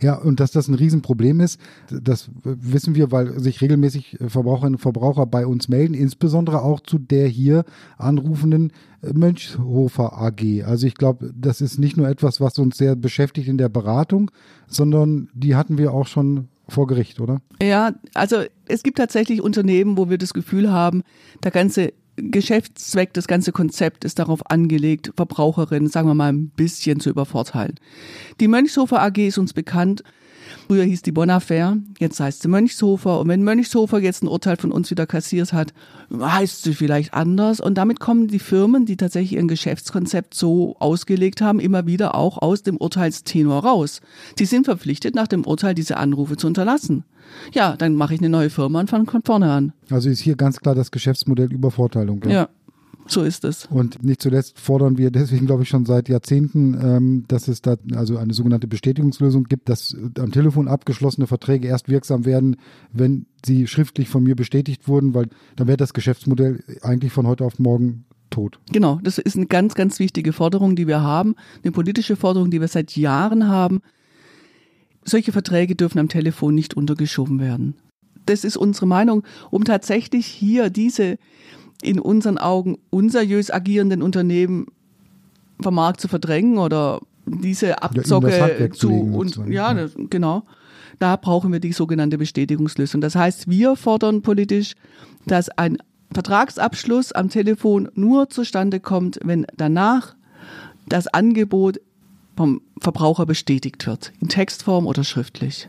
Ja, 0.03 0.15
und 0.15 0.41
dass 0.41 0.51
das 0.51 0.69
ein 0.69 0.75
Riesenproblem 0.75 1.41
ist, 1.41 1.61
das 1.91 2.31
wissen 2.43 2.95
wir, 2.95 3.13
weil 3.13 3.39
sich 3.41 3.61
regelmäßig 3.61 4.19
Verbraucherinnen 4.27 4.77
und 4.77 4.81
Verbraucher 4.81 5.27
bei 5.27 5.47
uns 5.47 5.69
melden, 5.69 5.95
insbesondere 5.95 6.63
auch 6.63 6.81
zu 6.81 6.99
der 6.99 7.29
hier 7.29 7.65
anrufenden 7.99 8.73
Mönchshofer 9.03 10.21
AG. 10.21 10.65
Also 10.65 10.87
ich 10.87 10.95
glaube, 10.95 11.33
das 11.35 11.61
ist 11.61 11.79
nicht 11.79 11.97
nur 11.97 12.09
etwas, 12.09 12.41
was 12.41 12.59
uns 12.59 12.77
sehr 12.77 12.97
beschäftigt 12.97 13.49
in 13.49 13.59
der 13.59 13.69
Beratung, 13.69 14.31
sondern 14.67 15.29
die 15.35 15.55
hatten 15.55 15.79
wir 15.79 15.93
auch 15.93 16.07
schon 16.07 16.49
vor 16.69 16.87
Gericht, 16.87 17.21
oder? 17.21 17.41
Ja, 17.61 17.95
also 18.15 18.45
es 18.69 18.83
gibt 18.83 18.99
tatsächlich 18.99 19.43
Unternehmen, 19.43 19.97
wo 19.97 20.09
wir 20.09 20.19
das 20.19 20.33
Gefühl 20.33 20.71
haben, 20.71 21.03
der 21.43 21.51
ganze 21.51 21.93
Geschäftszweck, 22.23 23.13
das 23.13 23.27
ganze 23.27 23.53
Konzept 23.53 24.05
ist 24.05 24.19
darauf 24.19 24.51
angelegt, 24.51 25.13
Verbraucherinnen, 25.17 25.89
sagen 25.89 26.09
wir 26.09 26.15
mal, 26.15 26.33
ein 26.33 26.51
bisschen 26.51 27.01
zu 27.01 27.11
übervorteilen. 27.11 27.75
Die 28.41 28.49
Mönchshofer 28.49 29.03
AG 29.03 29.19
ist 29.19 29.39
uns 29.39 29.53
bekannt. 29.53 30.03
Früher 30.67 30.85
hieß 30.85 31.03
die 31.03 31.13
Bonaffaire, 31.13 31.77
jetzt 31.99 32.21
heißt 32.21 32.43
sie 32.43 32.49
Mönchshofer. 32.49 33.21
Und 33.21 33.29
wenn 33.29 33.43
Mönchshofer 33.43 33.99
jetzt 33.99 34.23
ein 34.23 34.29
Urteil 34.29 34.57
von 34.57 34.73
uns 34.73 34.91
wieder 34.91 35.07
kassiert 35.07 35.53
hat, 35.53 35.73
heißt 36.13 36.63
sie 36.63 36.75
vielleicht 36.75 37.15
anders. 37.15 37.61
Und 37.61 37.77
damit 37.77 38.01
kommen 38.01 38.29
die 38.29 38.39
Firmen, 38.39 38.87
die 38.87 38.97
tatsächlich 38.97 39.35
ihr 39.35 39.47
Geschäftskonzept 39.47 40.35
so 40.35 40.77
ausgelegt 40.79 41.41
haben, 41.41 41.61
immer 41.61 41.87
wieder 41.87 42.15
auch 42.15 42.39
aus 42.39 42.63
dem 42.63 42.77
Urteilstenor 42.77 43.65
raus. 43.65 44.01
Sie 44.39 44.45
sind 44.45 44.65
verpflichtet, 44.65 45.15
nach 45.15 45.29
dem 45.29 45.45
Urteil 45.45 45.75
diese 45.75 45.97
Anrufe 45.97 46.37
zu 46.37 46.47
unterlassen. 46.47 47.05
Ja, 47.53 47.77
dann 47.77 47.95
mache 47.95 48.15
ich 48.15 48.21
eine 48.21 48.29
neue 48.29 48.51
Firma 48.51 48.81
und 48.81 48.91
fange 48.91 49.07
von 49.07 49.23
vorne 49.23 49.51
an. 49.51 49.73
Also 49.91 50.09
ist 50.09 50.21
hier 50.21 50.37
ganz 50.37 50.61
klar 50.61 50.75
das 50.75 50.91
Geschäftsmodell 50.91 51.53
Übervorteilung. 51.53 52.23
Ja. 52.25 52.31
ja. 52.31 52.49
So 53.11 53.23
ist 53.23 53.45
es. 53.45 53.67
Und 53.67 54.05
nicht 54.05 54.23
zuletzt 54.23 54.61
fordern 54.61 54.97
wir 54.97 55.11
deswegen, 55.11 55.47
glaube 55.47 55.65
ich, 55.65 55.69
schon 55.69 55.85
seit 55.85 56.09
Jahrzehnten, 56.09 56.79
ähm, 56.81 57.25
dass 57.27 57.49
es 57.49 57.61
da 57.61 57.77
also 57.95 58.17
eine 58.17 58.33
sogenannte 58.33 58.69
Bestätigungslösung 58.69 59.45
gibt, 59.45 59.69
dass 59.69 59.97
am 60.19 60.31
Telefon 60.31 60.69
abgeschlossene 60.69 61.27
Verträge 61.27 61.67
erst 61.67 61.89
wirksam 61.89 62.25
werden, 62.25 62.57
wenn 62.93 63.27
sie 63.45 63.67
schriftlich 63.67 64.09
von 64.09 64.23
mir 64.23 64.37
bestätigt 64.37 64.87
wurden, 64.87 65.13
weil 65.13 65.27
dann 65.57 65.67
wäre 65.67 65.77
das 65.77 65.93
Geschäftsmodell 65.93 66.63
eigentlich 66.83 67.13
von 67.13 67.27
heute 67.27 67.45
auf 67.45 67.59
morgen 67.59 68.05
tot. 68.31 68.61
Genau, 68.71 69.01
das 69.03 69.19
ist 69.19 69.37
eine 69.37 69.47
ganz, 69.47 69.75
ganz 69.75 69.99
wichtige 69.99 70.33
Forderung, 70.33 70.77
die 70.77 70.87
wir 70.87 71.01
haben, 71.01 71.35
eine 71.65 71.73
politische 71.73 72.15
Forderung, 72.15 72.53
die 72.53 72.61
wir 72.61 72.69
seit 72.69 72.97
Jahren 72.97 73.49
haben. 73.49 73.81
Solche 75.05 75.33
Verträge 75.33 75.75
dürfen 75.75 75.99
am 75.99 76.09
Telefon 76.09 76.55
nicht 76.55 76.75
untergeschoben 76.75 77.41
werden. 77.41 77.75
Das 78.27 78.45
ist 78.45 78.57
unsere 78.57 78.87
Meinung, 78.87 79.25
um 79.51 79.65
tatsächlich 79.65 80.27
hier 80.27 80.71
diese 80.71 81.19
in 81.83 81.99
unseren 81.99 82.39
Augen 82.39 82.79
unseriös 82.91 83.51
agierenden 83.51 84.03
Unternehmen 84.03 84.67
vom 85.61 85.75
Markt 85.75 86.01
zu 86.01 86.09
verdrängen 86.09 86.59
oder 86.59 87.01
diese 87.27 87.83
Abzocke 87.83 88.71
zu, 88.73 88.91
und 88.91 89.37
ja, 89.49 89.73
ja, 89.73 89.89
genau. 90.09 90.45
Da 90.99 91.17
brauchen 91.17 91.53
wir 91.53 91.61
die 91.61 91.73
sogenannte 91.73 92.19
Bestätigungslösung. 92.19 93.01
Das 93.01 93.15
heißt, 93.15 93.49
wir 93.49 93.77
fordern 93.77 94.23
politisch, 94.23 94.75
dass 95.27 95.49
ein 95.51 95.79
Vertragsabschluss 96.13 97.13
am 97.13 97.29
Telefon 97.29 97.89
nur 97.95 98.29
zustande 98.29 98.81
kommt, 98.81 99.19
wenn 99.23 99.47
danach 99.57 100.17
das 100.89 101.07
Angebot 101.07 101.81
vom 102.37 102.63
Verbraucher 102.81 103.27
bestätigt 103.27 103.87
wird, 103.87 104.13
in 104.21 104.29
Textform 104.29 104.87
oder 104.87 105.05
schriftlich. 105.05 105.69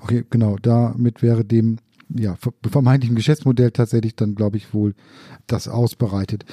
Okay, 0.00 0.24
genau. 0.30 0.56
Damit 0.60 1.22
wäre 1.22 1.44
dem 1.44 1.78
ja, 2.14 2.36
vermeintlichen 2.62 3.16
Geschäftsmodell 3.16 3.70
tatsächlich 3.70 4.16
dann, 4.16 4.34
glaube 4.34 4.56
ich, 4.56 4.72
wohl 4.72 4.94
das 5.46 5.68
ausbereitet. 5.68 6.44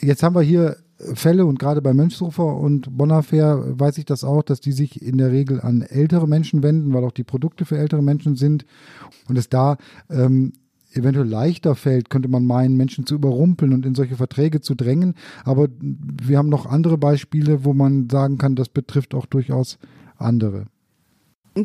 Jetzt 0.00 0.22
haben 0.22 0.34
wir 0.34 0.42
hier 0.42 0.76
Fälle 1.14 1.46
und 1.46 1.58
gerade 1.58 1.80
bei 1.80 1.94
Mönchshofer 1.94 2.56
und 2.56 2.96
Bonaffair 2.96 3.78
weiß 3.78 3.98
ich 3.98 4.04
das 4.04 4.22
auch, 4.24 4.42
dass 4.42 4.60
die 4.60 4.72
sich 4.72 5.00
in 5.00 5.18
der 5.18 5.32
Regel 5.32 5.60
an 5.60 5.82
ältere 5.82 6.28
Menschen 6.28 6.62
wenden, 6.62 6.92
weil 6.92 7.04
auch 7.04 7.12
die 7.12 7.24
Produkte 7.24 7.64
für 7.64 7.78
ältere 7.78 8.02
Menschen 8.02 8.36
sind 8.36 8.66
und 9.28 9.38
es 9.38 9.48
da 9.48 9.78
ähm, 10.10 10.52
eventuell 10.92 11.26
leichter 11.26 11.74
fällt, 11.74 12.10
könnte 12.10 12.28
man 12.28 12.44
meinen, 12.44 12.76
Menschen 12.76 13.06
zu 13.06 13.14
überrumpeln 13.14 13.72
und 13.72 13.86
in 13.86 13.94
solche 13.94 14.16
Verträge 14.16 14.60
zu 14.60 14.74
drängen. 14.74 15.14
Aber 15.44 15.68
wir 15.80 16.36
haben 16.36 16.48
noch 16.48 16.66
andere 16.66 16.98
Beispiele, 16.98 17.64
wo 17.64 17.72
man 17.72 18.08
sagen 18.10 18.38
kann, 18.38 18.56
das 18.56 18.68
betrifft 18.68 19.14
auch 19.14 19.26
durchaus 19.26 19.78
andere. 20.16 20.66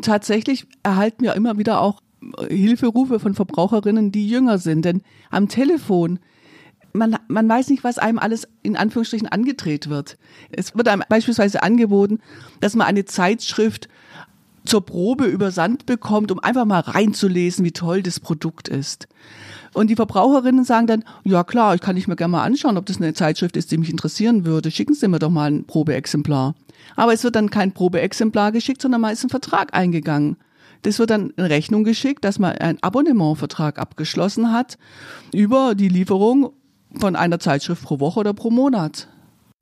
Tatsächlich 0.01 0.67
erhalten 0.83 1.23
wir 1.23 1.33
immer 1.33 1.57
wieder 1.57 1.81
auch 1.81 2.01
Hilferufe 2.47 3.19
von 3.19 3.33
Verbraucherinnen, 3.33 4.11
die 4.11 4.27
jünger 4.27 4.57
sind. 4.57 4.85
Denn 4.85 5.01
am 5.29 5.47
Telefon, 5.47 6.19
man, 6.93 7.17
man 7.27 7.47
weiß 7.47 7.69
nicht, 7.69 7.83
was 7.83 7.97
einem 7.97 8.19
alles 8.19 8.47
in 8.63 8.75
Anführungsstrichen 8.75 9.27
angedreht 9.27 9.89
wird. 9.89 10.17
Es 10.51 10.75
wird 10.75 10.87
einem 10.87 11.03
beispielsweise 11.09 11.63
angeboten, 11.63 12.19
dass 12.61 12.75
man 12.75 12.87
eine 12.87 13.05
Zeitschrift 13.05 13.89
zur 14.65 14.85
Probe 14.85 15.25
übersandt 15.25 15.85
bekommt, 15.85 16.31
um 16.31 16.39
einfach 16.39 16.65
mal 16.65 16.79
reinzulesen, 16.79 17.63
wie 17.63 17.71
toll 17.71 18.01
das 18.01 18.19
Produkt 18.19 18.67
ist. 18.67 19.07
Und 19.73 19.89
die 19.89 19.95
Verbraucherinnen 19.95 20.63
sagen 20.63 20.87
dann, 20.87 21.03
ja 21.23 21.43
klar, 21.43 21.75
ich 21.75 21.81
kann 21.81 21.97
ich 21.97 22.07
mir 22.07 22.15
gerne 22.15 22.31
mal 22.31 22.43
anschauen, 22.43 22.77
ob 22.77 22.85
das 22.85 22.97
eine 22.97 23.13
Zeitschrift 23.13 23.57
ist, 23.57 23.71
die 23.71 23.77
mich 23.77 23.89
interessieren 23.89 24.45
würde. 24.45 24.71
Schicken 24.71 24.93
Sie 24.93 25.07
mir 25.07 25.19
doch 25.19 25.29
mal 25.29 25.51
ein 25.51 25.65
Probeexemplar. 25.65 26.55
Aber 26.95 27.13
es 27.13 27.23
wird 27.23 27.35
dann 27.35 27.49
kein 27.49 27.73
Probeexemplar 27.73 28.51
geschickt, 28.51 28.81
sondern 28.81 29.01
mal 29.01 29.11
ist 29.11 29.23
ein 29.23 29.29
Vertrag 29.29 29.73
eingegangen. 29.73 30.37
Das 30.85 30.99
wird 30.99 31.09
dann 31.09 31.31
in 31.31 31.45
Rechnung 31.45 31.83
geschickt, 31.83 32.23
dass 32.23 32.37
man 32.37 32.51
einen 32.51 32.77
Abonnementvertrag 32.83 33.79
abgeschlossen 33.79 34.51
hat 34.51 34.77
über 35.33 35.73
die 35.73 35.89
Lieferung 35.89 36.51
von 36.99 37.15
einer 37.15 37.39
Zeitschrift 37.39 37.81
pro 37.81 37.99
Woche 37.99 38.19
oder 38.19 38.35
pro 38.35 38.51
Monat. 38.51 39.07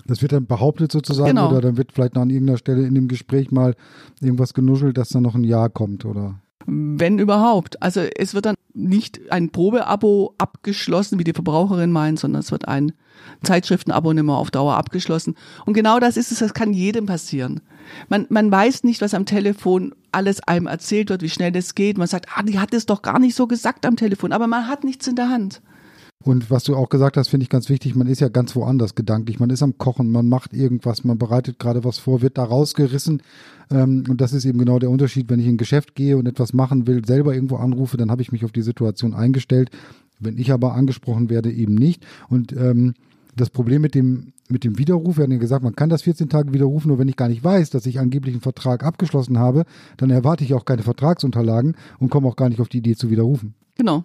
Das 0.06 0.22
wird 0.22 0.34
dann 0.34 0.48
behauptet 0.48 0.92
sozusagen 0.92 1.30
genau. 1.30 1.50
oder 1.50 1.62
dann 1.62 1.78
wird 1.78 1.94
vielleicht 1.94 2.16
noch 2.16 2.24
an 2.24 2.30
irgendeiner 2.30 2.58
Stelle 2.58 2.86
in 2.86 2.94
dem 2.94 3.08
Gespräch 3.08 3.52
mal 3.52 3.74
irgendwas 4.20 4.54
genuschelt, 4.54 4.98
dass 4.98 5.10
dann 5.10 5.24
noch 5.24 5.34
ein 5.34 5.46
Jahr 5.46 5.70
kommt 5.70 6.04
oder? 6.04 6.42
Wenn 6.66 7.20
überhaupt. 7.20 7.82
Also 7.82 8.02
es 8.02 8.34
wird 8.34 8.46
dann 8.46 8.56
nicht 8.74 9.32
ein 9.32 9.50
Probeabo 9.50 10.36
abgeschlossen, 10.38 11.20
wie 11.20 11.24
die 11.24 11.32
Verbraucherin 11.32 11.92
meint, 11.92 12.20
sondern 12.20 12.42
es 12.42 12.52
wird 12.52 12.68
ein 12.68 12.92
Zeitschriftenabonnement 13.44 14.38
auf 14.38 14.52
Dauer 14.52 14.76
abgeschlossen. 14.76 15.36
Und 15.66 15.74
genau 15.74 16.00
das 16.02 16.18
ist 16.18 16.34
es, 16.34 16.40
das 16.40 16.54
kann 16.54 16.74
jedem 16.74 17.06
passieren. 17.06 17.62
Man, 18.10 18.26
man 18.30 18.52
weiß 18.52 18.84
nicht, 18.84 19.02
was 19.02 19.14
am 19.14 19.26
Telefon 19.26 19.94
alles 20.12 20.42
einem 20.42 20.68
erzählt 20.68 21.10
wird, 21.10 21.22
wie 21.22 21.30
schnell 21.30 21.52
das 21.52 21.76
geht. 21.76 21.98
Man 21.98 22.08
sagt, 22.08 22.28
ah, 22.36 22.44
die 22.44 22.60
hat 22.60 22.74
es 22.74 22.86
doch 22.86 23.02
gar 23.02 23.20
nicht 23.20 23.36
so 23.36 23.48
gesagt 23.48 23.86
am 23.86 23.96
Telefon, 23.96 24.32
aber 24.32 24.48
man 24.48 24.68
hat 24.68 24.84
nichts 24.84 25.08
in 25.08 25.16
der 25.16 25.30
Hand. 25.30 25.62
Und 26.24 26.50
was 26.50 26.64
du 26.64 26.76
auch 26.76 26.88
gesagt 26.88 27.18
hast, 27.18 27.28
finde 27.28 27.44
ich 27.44 27.50
ganz 27.50 27.68
wichtig, 27.68 27.96
man 27.96 28.08
ist 28.08 28.22
ja 28.22 28.30
ganz 28.30 28.56
woanders 28.56 28.96
gedanklich. 28.96 29.42
Man 29.42 29.50
ist 29.50 29.62
am 29.62 29.78
Kochen, 29.78 30.10
man 30.10 30.30
macht 30.30 30.54
irgendwas, 30.54 31.04
man 31.04 31.18
bereitet 31.18 31.60
gerade 31.60 31.84
was 31.84 31.98
vor, 31.98 32.22
wird 32.22 32.38
da 32.38 32.46
rausgerissen. 32.46 33.22
Ähm, 33.70 34.06
und 34.08 34.22
das 34.22 34.32
ist 34.32 34.46
eben 34.46 34.58
genau 34.58 34.80
der 34.80 34.90
Unterschied, 34.90 35.30
wenn 35.30 35.40
ich 35.40 35.48
in 35.48 35.56
ein 35.56 35.58
Geschäft 35.58 35.96
gehe 35.96 36.16
und 36.16 36.26
etwas 36.26 36.54
machen 36.54 36.88
will, 36.88 37.06
selber 37.06 37.34
irgendwo 37.34 37.58
anrufe, 37.58 37.98
dann 37.98 38.10
habe 38.10 38.22
ich 38.22 38.32
mich 38.32 38.46
auf 38.46 38.54
die 38.54 38.62
Situation 38.62 39.14
eingestellt. 39.14 39.70
Wenn 40.20 40.38
ich 40.38 40.54
aber 40.54 40.74
angesprochen 40.74 41.30
werde, 41.30 41.52
eben 41.52 41.76
nicht. 41.76 42.06
Und 42.30 42.54
ähm, 42.54 42.94
das 43.36 43.50
Problem 43.50 43.82
mit 43.82 43.96
dem, 43.96 44.34
mit 44.50 44.64
dem 44.64 44.78
Widerruf, 44.78 45.18
wir 45.18 45.24
haben 45.24 45.32
ja 45.32 45.38
gesagt, 45.38 45.64
man 45.64 45.76
kann 45.76 45.90
das 45.90 46.04
14 46.04 46.30
Tage 46.30 46.54
widerrufen, 46.54 46.90
nur 46.90 47.00
wenn 47.00 47.08
ich 47.08 47.16
gar 47.16 47.30
nicht 47.30 47.44
weiß, 47.44 47.70
dass 47.70 47.86
ich 47.86 48.00
angeblich 48.00 48.34
einen 48.34 48.42
Vertrag 48.42 48.84
abgeschlossen 48.84 49.40
habe, 49.40 49.66
dann 49.98 50.10
erwarte 50.10 50.44
ich 50.44 50.54
auch 50.54 50.66
keine 50.66 50.84
Vertragsunterlagen 50.84 51.76
und 52.00 52.10
komme 52.10 52.28
auch 52.28 52.36
gar 52.36 52.50
nicht 52.50 52.62
auf 52.62 52.70
die 52.70 52.78
Idee 52.80 52.96
zu 52.96 53.10
widerrufen. 53.10 53.56
Genau. 53.76 54.04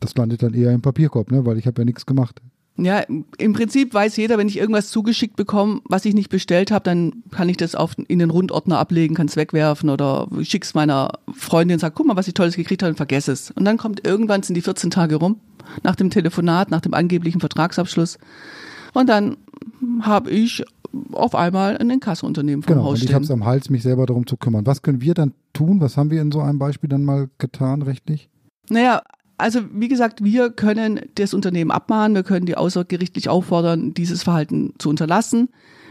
Das 0.00 0.14
landet 0.14 0.42
dann 0.42 0.54
eher 0.54 0.72
im 0.72 0.82
Papierkorb, 0.82 1.32
ne? 1.32 1.44
weil 1.44 1.58
ich 1.58 1.66
habe 1.66 1.80
ja 1.80 1.84
nichts 1.84 2.06
gemacht. 2.06 2.40
Ja, 2.80 3.00
im 3.38 3.52
Prinzip 3.54 3.92
weiß 3.92 4.16
jeder, 4.16 4.38
wenn 4.38 4.46
ich 4.46 4.56
irgendwas 4.56 4.88
zugeschickt 4.90 5.34
bekomme, 5.34 5.80
was 5.84 6.04
ich 6.04 6.14
nicht 6.14 6.30
bestellt 6.30 6.70
habe, 6.70 6.84
dann 6.84 7.24
kann 7.32 7.48
ich 7.48 7.56
das 7.56 7.74
auf, 7.74 7.96
in 8.06 8.20
den 8.20 8.30
Rundordner 8.30 8.78
ablegen, 8.78 9.16
kann 9.16 9.26
es 9.26 9.34
wegwerfen 9.34 9.90
oder 9.90 10.28
schick's 10.42 10.74
meiner 10.74 11.10
Freundin 11.34 11.74
und 11.74 11.80
sag, 11.80 11.96
guck 11.96 12.06
mal, 12.06 12.14
was 12.14 12.28
ich 12.28 12.34
Tolles 12.34 12.54
gekriegt 12.54 12.84
habe 12.84 12.90
und 12.90 12.96
vergesse 12.96 13.32
es. 13.32 13.50
Und 13.50 13.64
dann 13.64 13.78
kommt 13.78 14.06
irgendwann 14.06 14.44
sind 14.44 14.54
die 14.54 14.62
14 14.62 14.92
Tage 14.92 15.16
rum, 15.16 15.40
nach 15.82 15.96
dem 15.96 16.10
Telefonat, 16.10 16.70
nach 16.70 16.80
dem 16.80 16.94
angeblichen 16.94 17.40
Vertragsabschluss. 17.40 18.16
Und 18.94 19.08
dann 19.08 19.38
habe 20.02 20.30
ich 20.30 20.64
auf 21.12 21.34
einmal 21.34 21.76
ein 21.78 21.90
Inkassounternehmen 21.90 22.62
vom 22.62 22.74
genau, 22.74 22.84
Haus 22.86 22.98
stehen. 22.98 23.06
Und 23.06 23.10
ich 23.10 23.14
habe 23.14 23.24
es 23.24 23.30
am 23.32 23.44
Hals, 23.44 23.70
mich 23.70 23.82
selber 23.82 24.06
darum 24.06 24.24
zu 24.24 24.36
kümmern. 24.36 24.66
Was 24.66 24.82
können 24.82 25.00
wir 25.00 25.14
dann 25.14 25.34
tun? 25.52 25.80
Was 25.80 25.96
haben 25.96 26.10
wir 26.12 26.22
in 26.22 26.30
so 26.30 26.40
einem 26.40 26.60
Beispiel 26.60 26.88
dann 26.88 27.04
mal 27.04 27.28
getan, 27.38 27.82
rechtlich? 27.82 28.30
Naja, 28.70 29.02
also 29.38 29.60
wie 29.72 29.88
gesagt, 29.88 30.22
wir 30.22 30.50
können 30.50 31.00
das 31.14 31.32
Unternehmen 31.32 31.70
abmahnen, 31.70 32.16
wir 32.16 32.24
können 32.24 32.46
die 32.46 32.56
außergerichtlich 32.56 33.28
auffordern, 33.28 33.94
dieses 33.94 34.24
Verhalten 34.24 34.74
zu 34.78 34.88
unterlassen. 34.88 35.48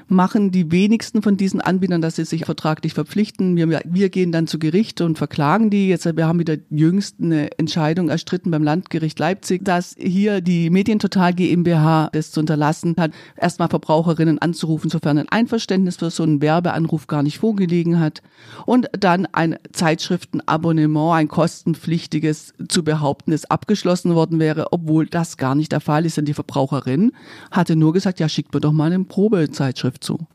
Machen 0.10 0.52
die 0.52 0.72
wenigsten 0.72 1.22
von 1.22 1.38
diesen 1.38 1.62
Anbietern, 1.62 2.02
dass 2.02 2.16
sie 2.16 2.26
sich 2.26 2.46
vertraglich 2.46 2.94
verpflichten. 2.94 3.56
Wir, 3.56 3.82
wir 3.86 4.10
gehen 4.10 4.32
dann 4.32 4.48
zu 4.48 4.60
Gericht 4.60 5.02
und 5.02 5.18
verklagen 5.18 5.70
die. 5.70 5.90
Jetzt, 5.90 6.06
wir 6.06 6.28
haben 6.28 6.40
wieder 6.40 6.58
jüngst 6.70 7.18
eine 7.22 7.58
Entscheidung 7.58 8.10
erstritten 8.10 8.52
beim 8.52 8.64
Landgericht 8.64 9.20
Leipzig, 9.20 9.66
dass 9.66 9.96
hier 9.98 10.42
die 10.42 10.70
Medientotal 10.70 11.34
GmbH 11.34 12.10
das 12.14 12.32
zu 12.32 12.40
unterlassen 12.40 12.96
hat, 12.98 13.12
erstmal 13.36 13.68
Verbraucherinnen 13.68 14.40
anzurufen, 14.40 14.90
sofern 14.90 15.18
ein 15.18 15.30
Einverständnis 15.30 15.98
für 15.98 16.10
so 16.10 16.24
einen 16.24 16.42
Werbeanruf 16.42 17.08
gar 17.08 17.24
nicht 17.24 17.40
vorgelegen 17.40 18.00
hat. 18.00 18.22
Und 18.66 18.90
dann 18.98 19.28
ein 19.34 19.58
Zeitschriftenabonnement, 19.74 21.16
ein 21.16 21.28
kostenpflichtiges 21.28 22.54
zu 22.68 22.84
behaupten, 22.84 23.32
das 23.32 23.46
abgeschlossen 23.46 24.16
worden 24.16 24.40
wäre, 24.40 24.72
obwohl 24.72 25.06
das 25.06 25.38
gar 25.38 25.56
nicht 25.56 25.72
der 25.72 25.82
Fall 25.82 26.06
ist, 26.06 26.18
denn 26.18 26.26
die 26.26 26.34
Verbraucherin 26.34 27.12
hatte 27.52 27.76
nur 27.76 27.94
gesagt, 27.94 28.20
ja, 28.20 28.30
schickt 28.30 28.54
mir 28.54 28.62
doch 28.62 28.72
mal 28.72 28.92
eine 28.92 29.04
Probezeitschrift 29.04 29.97
zu. 30.00 30.28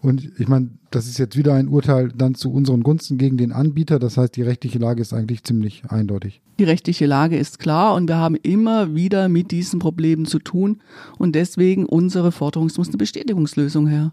Und 0.00 0.30
ich 0.38 0.46
meine, 0.46 0.70
das 0.90 1.06
ist 1.06 1.18
jetzt 1.18 1.36
wieder 1.36 1.54
ein 1.54 1.68
Urteil 1.68 2.10
dann 2.16 2.34
zu 2.34 2.52
unseren 2.52 2.82
Gunsten 2.82 3.18
gegen 3.18 3.36
den 3.36 3.52
Anbieter. 3.52 3.98
Das 3.98 4.16
heißt, 4.16 4.36
die 4.36 4.42
rechtliche 4.42 4.78
Lage 4.78 5.02
ist 5.02 5.12
eigentlich 5.12 5.42
ziemlich 5.42 5.82
eindeutig. 5.88 6.40
Die 6.58 6.64
rechtliche 6.64 7.06
Lage 7.06 7.36
ist 7.36 7.58
klar 7.58 7.94
und 7.94 8.08
wir 8.08 8.16
haben 8.16 8.36
immer 8.36 8.94
wieder 8.94 9.28
mit 9.28 9.50
diesen 9.50 9.80
Problemen 9.80 10.24
zu 10.24 10.38
tun. 10.38 10.80
Und 11.18 11.34
deswegen 11.34 11.84
unsere 11.84 12.30
Forderung, 12.30 12.68
es 12.68 12.78
muss 12.78 12.88
eine 12.88 12.96
Bestätigungslösung 12.96 13.88
her. 13.88 14.12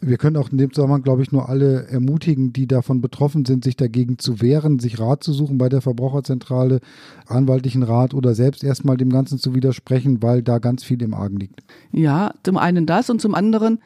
Wir 0.00 0.16
können 0.16 0.36
auch 0.36 0.50
in 0.50 0.58
dem 0.58 0.72
Zusammenhang, 0.72 1.02
glaube 1.02 1.22
ich, 1.22 1.32
nur 1.32 1.48
alle 1.48 1.86
ermutigen, 1.88 2.52
die 2.52 2.66
davon 2.66 3.00
betroffen 3.00 3.44
sind, 3.44 3.64
sich 3.64 3.76
dagegen 3.76 4.18
zu 4.18 4.40
wehren, 4.40 4.78
sich 4.78 4.98
Rat 4.98 5.24
zu 5.24 5.32
suchen 5.32 5.58
bei 5.58 5.68
der 5.68 5.80
Verbraucherzentrale, 5.82 6.80
anwaltlichen 7.26 7.82
Rat 7.82 8.14
oder 8.14 8.34
selbst 8.34 8.64
erstmal 8.64 8.96
dem 8.96 9.10
Ganzen 9.10 9.38
zu 9.38 9.54
widersprechen, 9.54 10.22
weil 10.22 10.42
da 10.42 10.58
ganz 10.58 10.84
viel 10.84 11.02
im 11.02 11.12
Argen 11.12 11.36
liegt. 11.36 11.60
Ja, 11.92 12.32
zum 12.44 12.56
einen 12.56 12.86
das 12.86 13.10
und 13.10 13.20
zum 13.20 13.34
anderen 13.34 13.80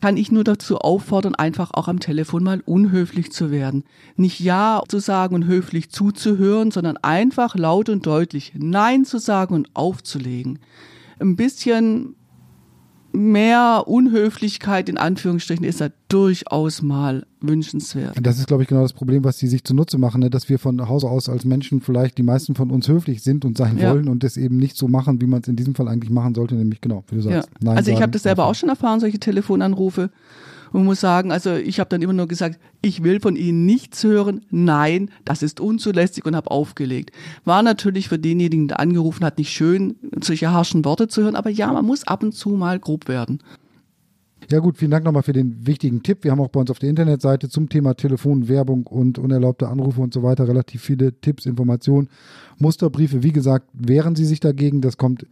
kann 0.00 0.16
ich 0.16 0.30
nur 0.30 0.44
dazu 0.44 0.78
auffordern, 0.78 1.34
einfach 1.34 1.70
auch 1.72 1.88
am 1.88 2.00
Telefon 2.00 2.44
mal 2.44 2.62
unhöflich 2.64 3.32
zu 3.32 3.50
werden. 3.50 3.84
Nicht 4.16 4.40
Ja 4.40 4.82
zu 4.88 4.98
sagen 4.98 5.34
und 5.34 5.46
höflich 5.46 5.90
zuzuhören, 5.90 6.70
sondern 6.70 6.96
einfach 6.98 7.56
laut 7.56 7.88
und 7.88 8.06
deutlich 8.06 8.52
Nein 8.56 9.04
zu 9.04 9.18
sagen 9.18 9.54
und 9.54 9.70
aufzulegen. 9.74 10.58
Ein 11.18 11.36
bisschen 11.36 12.14
mehr 13.12 13.84
Unhöflichkeit 13.86 14.88
in 14.88 14.98
Anführungsstrichen 14.98 15.64
ist 15.64 15.80
da 15.80 15.88
durchaus 16.08 16.82
mal 16.82 17.26
wünschenswert. 17.48 18.16
Das 18.20 18.38
ist, 18.38 18.46
glaube 18.46 18.62
ich, 18.62 18.68
genau 18.68 18.82
das 18.82 18.92
Problem, 18.92 19.24
was 19.24 19.38
die 19.38 19.46
sich 19.46 19.64
zunutze 19.64 19.98
machen, 19.98 20.20
ne? 20.20 20.30
dass 20.30 20.48
wir 20.48 20.58
von 20.58 20.88
Hause 20.88 21.08
aus 21.08 21.28
als 21.28 21.44
Menschen 21.44 21.80
vielleicht 21.80 22.18
die 22.18 22.22
meisten 22.22 22.54
von 22.54 22.70
uns 22.70 22.88
höflich 22.88 23.22
sind 23.22 23.44
und 23.44 23.56
sein 23.56 23.78
ja. 23.78 23.92
wollen 23.92 24.08
und 24.08 24.22
das 24.22 24.36
eben 24.36 24.56
nicht 24.56 24.76
so 24.76 24.88
machen, 24.88 25.20
wie 25.20 25.26
man 25.26 25.40
es 25.42 25.48
in 25.48 25.56
diesem 25.56 25.74
Fall 25.74 25.88
eigentlich 25.88 26.10
machen 26.10 26.34
sollte, 26.34 26.54
nämlich 26.54 26.80
genau, 26.80 27.04
wie 27.08 27.16
du 27.16 27.22
sagst. 27.22 27.48
Ja. 27.62 27.72
also 27.72 27.90
ich 27.90 28.02
habe 28.02 28.12
das 28.12 28.22
selber 28.22 28.46
auch 28.46 28.54
schon 28.54 28.68
erfahren, 28.68 29.00
solche 29.00 29.18
Telefonanrufe 29.18 30.10
und 30.72 30.84
muss 30.84 31.00
sagen, 31.00 31.32
also 31.32 31.54
ich 31.54 31.80
habe 31.80 31.88
dann 31.88 32.02
immer 32.02 32.12
nur 32.12 32.28
gesagt, 32.28 32.58
ich 32.82 33.02
will 33.02 33.20
von 33.20 33.36
Ihnen 33.36 33.66
nichts 33.66 34.02
hören. 34.04 34.44
Nein, 34.50 35.10
das 35.24 35.42
ist 35.42 35.60
unzulässig 35.60 36.24
und 36.26 36.36
habe 36.36 36.50
aufgelegt. 36.50 37.12
War 37.44 37.62
natürlich 37.62 38.08
für 38.08 38.18
denjenigen, 38.18 38.68
der 38.68 38.80
angerufen 38.80 39.24
hat, 39.24 39.38
nicht 39.38 39.50
schön, 39.50 39.96
solche 40.20 40.50
harschen 40.50 40.84
Worte 40.84 41.08
zu 41.08 41.22
hören, 41.22 41.36
aber 41.36 41.50
ja, 41.50 41.72
man 41.72 41.84
muss 41.84 42.06
ab 42.06 42.22
und 42.22 42.32
zu 42.32 42.50
mal 42.50 42.78
grob 42.78 43.08
werden. 43.08 43.40
Ja 44.48 44.60
gut, 44.60 44.78
vielen 44.78 44.92
Dank 44.92 45.04
nochmal 45.04 45.24
für 45.24 45.32
den 45.32 45.66
wichtigen 45.66 46.04
Tipp. 46.04 46.22
Wir 46.22 46.30
haben 46.30 46.40
auch 46.40 46.50
bei 46.50 46.60
uns 46.60 46.70
auf 46.70 46.78
der 46.78 46.88
Internetseite 46.88 47.48
zum 47.48 47.68
Thema 47.68 47.94
Telefonwerbung 47.94 48.86
und 48.86 49.18
unerlaubte 49.18 49.66
Anrufe 49.68 50.00
und 50.00 50.14
so 50.14 50.22
weiter 50.22 50.46
relativ 50.46 50.82
viele 50.82 51.20
Tipps, 51.20 51.46
Informationen, 51.46 52.08
Musterbriefe. 52.58 53.24
Wie 53.24 53.32
gesagt, 53.32 53.68
wehren 53.72 54.14
Sie 54.14 54.24
sich 54.24 54.38
dagegen. 54.38 54.82
Das 54.82 54.98
kommt 54.98 55.26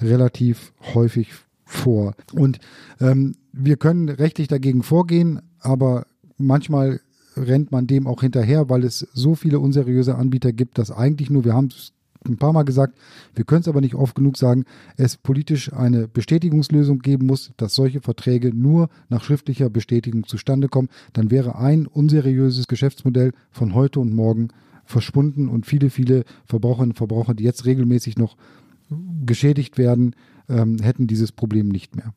relativ 0.00 0.72
häufig 0.94 1.32
vor. 1.64 2.14
Und 2.32 2.60
ähm, 3.00 3.34
wir 3.52 3.76
können 3.76 4.08
rechtlich 4.08 4.46
dagegen 4.46 4.84
vorgehen, 4.84 5.40
aber 5.58 6.06
manchmal 6.38 7.00
rennt 7.36 7.72
man 7.72 7.88
dem 7.88 8.06
auch 8.06 8.20
hinterher, 8.20 8.68
weil 8.68 8.84
es 8.84 9.00
so 9.12 9.34
viele 9.34 9.58
unseriöse 9.58 10.14
Anbieter 10.14 10.52
gibt, 10.52 10.78
dass 10.78 10.92
eigentlich 10.92 11.28
nur, 11.28 11.44
wir 11.44 11.54
haben 11.54 11.70
es 11.72 11.92
ein 12.26 12.36
paar 12.36 12.52
Mal 12.52 12.64
gesagt, 12.64 12.98
wir 13.34 13.44
können 13.44 13.62
es 13.62 13.68
aber 13.68 13.80
nicht 13.80 13.94
oft 13.94 14.14
genug 14.14 14.36
sagen, 14.36 14.64
es 14.96 15.16
politisch 15.16 15.72
eine 15.72 16.06
Bestätigungslösung 16.08 16.98
geben 16.98 17.26
muss, 17.26 17.52
dass 17.56 17.74
solche 17.74 18.00
Verträge 18.00 18.54
nur 18.54 18.88
nach 19.08 19.24
schriftlicher 19.24 19.70
Bestätigung 19.70 20.26
zustande 20.26 20.68
kommen. 20.68 20.88
Dann 21.12 21.30
wäre 21.30 21.56
ein 21.56 21.86
unseriöses 21.86 22.68
Geschäftsmodell 22.68 23.32
von 23.50 23.74
heute 23.74 24.00
und 24.00 24.14
morgen 24.14 24.48
verschwunden 24.84 25.48
und 25.48 25.66
viele, 25.66 25.88
viele 25.88 26.24
Verbraucherinnen 26.46 26.92
und 26.92 26.96
Verbraucher, 26.96 27.34
die 27.34 27.44
jetzt 27.44 27.64
regelmäßig 27.64 28.18
noch 28.18 28.36
geschädigt 29.24 29.78
werden, 29.78 30.14
ähm, 30.48 30.78
hätten 30.82 31.06
dieses 31.06 31.32
Problem 31.32 31.68
nicht 31.68 31.96
mehr. 31.96 32.12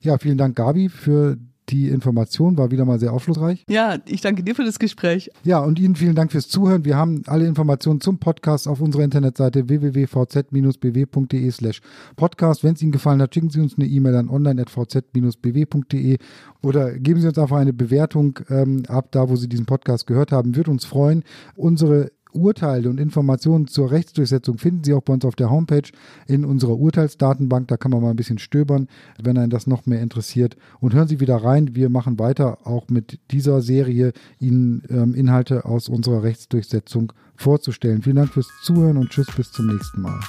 Ja, 0.00 0.18
vielen 0.18 0.38
Dank, 0.38 0.56
Gabi, 0.56 0.88
für 0.88 1.36
die 1.70 1.88
Information 1.88 2.58
war 2.58 2.70
wieder 2.70 2.84
mal 2.84 2.98
sehr 2.98 3.12
aufschlussreich. 3.12 3.64
Ja, 3.68 3.98
ich 4.06 4.20
danke 4.20 4.42
dir 4.42 4.54
für 4.54 4.64
das 4.64 4.78
Gespräch. 4.78 5.30
Ja, 5.44 5.60
und 5.60 5.78
Ihnen 5.78 5.96
vielen 5.96 6.14
Dank 6.14 6.32
fürs 6.32 6.48
Zuhören. 6.48 6.84
Wir 6.84 6.96
haben 6.96 7.22
alle 7.26 7.46
Informationen 7.46 8.00
zum 8.00 8.18
Podcast 8.18 8.68
auf 8.68 8.80
unserer 8.80 9.04
Internetseite 9.04 9.68
www.vz-bw.de 9.68 11.50
slash 11.50 11.80
podcast. 12.16 12.64
Wenn 12.64 12.74
es 12.74 12.82
Ihnen 12.82 12.92
gefallen 12.92 13.22
hat, 13.22 13.34
schicken 13.34 13.50
Sie 13.50 13.60
uns 13.60 13.76
eine 13.76 13.86
E-Mail 13.86 14.16
an 14.16 14.28
online.vz-bw.de 14.28 16.18
oder 16.62 16.98
geben 16.98 17.20
Sie 17.20 17.28
uns 17.28 17.38
einfach 17.38 17.56
eine 17.56 17.72
Bewertung 17.72 18.38
ähm, 18.50 18.82
ab, 18.88 19.08
da 19.10 19.28
wo 19.28 19.36
Sie 19.36 19.48
diesen 19.48 19.66
Podcast 19.66 20.06
gehört 20.06 20.32
haben. 20.32 20.56
Wird 20.56 20.68
uns 20.68 20.84
freuen. 20.84 21.24
Unsere 21.56 22.10
Urteile 22.34 22.88
und 22.90 23.00
Informationen 23.00 23.66
zur 23.66 23.90
Rechtsdurchsetzung 23.90 24.58
finden 24.58 24.84
Sie 24.84 24.94
auch 24.94 25.02
bei 25.02 25.14
uns 25.14 25.24
auf 25.24 25.36
der 25.36 25.50
Homepage 25.50 25.90
in 26.26 26.44
unserer 26.44 26.78
Urteilsdatenbank. 26.78 27.68
Da 27.68 27.76
kann 27.76 27.90
man 27.90 28.02
mal 28.02 28.10
ein 28.10 28.16
bisschen 28.16 28.38
stöbern, 28.38 28.88
wenn 29.22 29.38
einen 29.38 29.50
das 29.50 29.66
noch 29.66 29.86
mehr 29.86 30.02
interessiert. 30.02 30.56
Und 30.80 30.94
hören 30.94 31.08
Sie 31.08 31.20
wieder 31.20 31.36
rein. 31.36 31.74
Wir 31.74 31.88
machen 31.88 32.18
weiter 32.18 32.66
auch 32.66 32.88
mit 32.88 33.18
dieser 33.30 33.60
Serie, 33.62 34.12
Ihnen 34.38 34.82
ähm, 34.88 35.14
Inhalte 35.14 35.64
aus 35.64 35.88
unserer 35.88 36.22
Rechtsdurchsetzung 36.22 37.12
vorzustellen. 37.36 38.02
Vielen 38.02 38.16
Dank 38.16 38.32
fürs 38.32 38.48
Zuhören 38.62 38.96
und 38.96 39.10
tschüss 39.10 39.28
bis 39.36 39.50
zum 39.52 39.66
nächsten 39.66 40.00
Mal. 40.00 40.20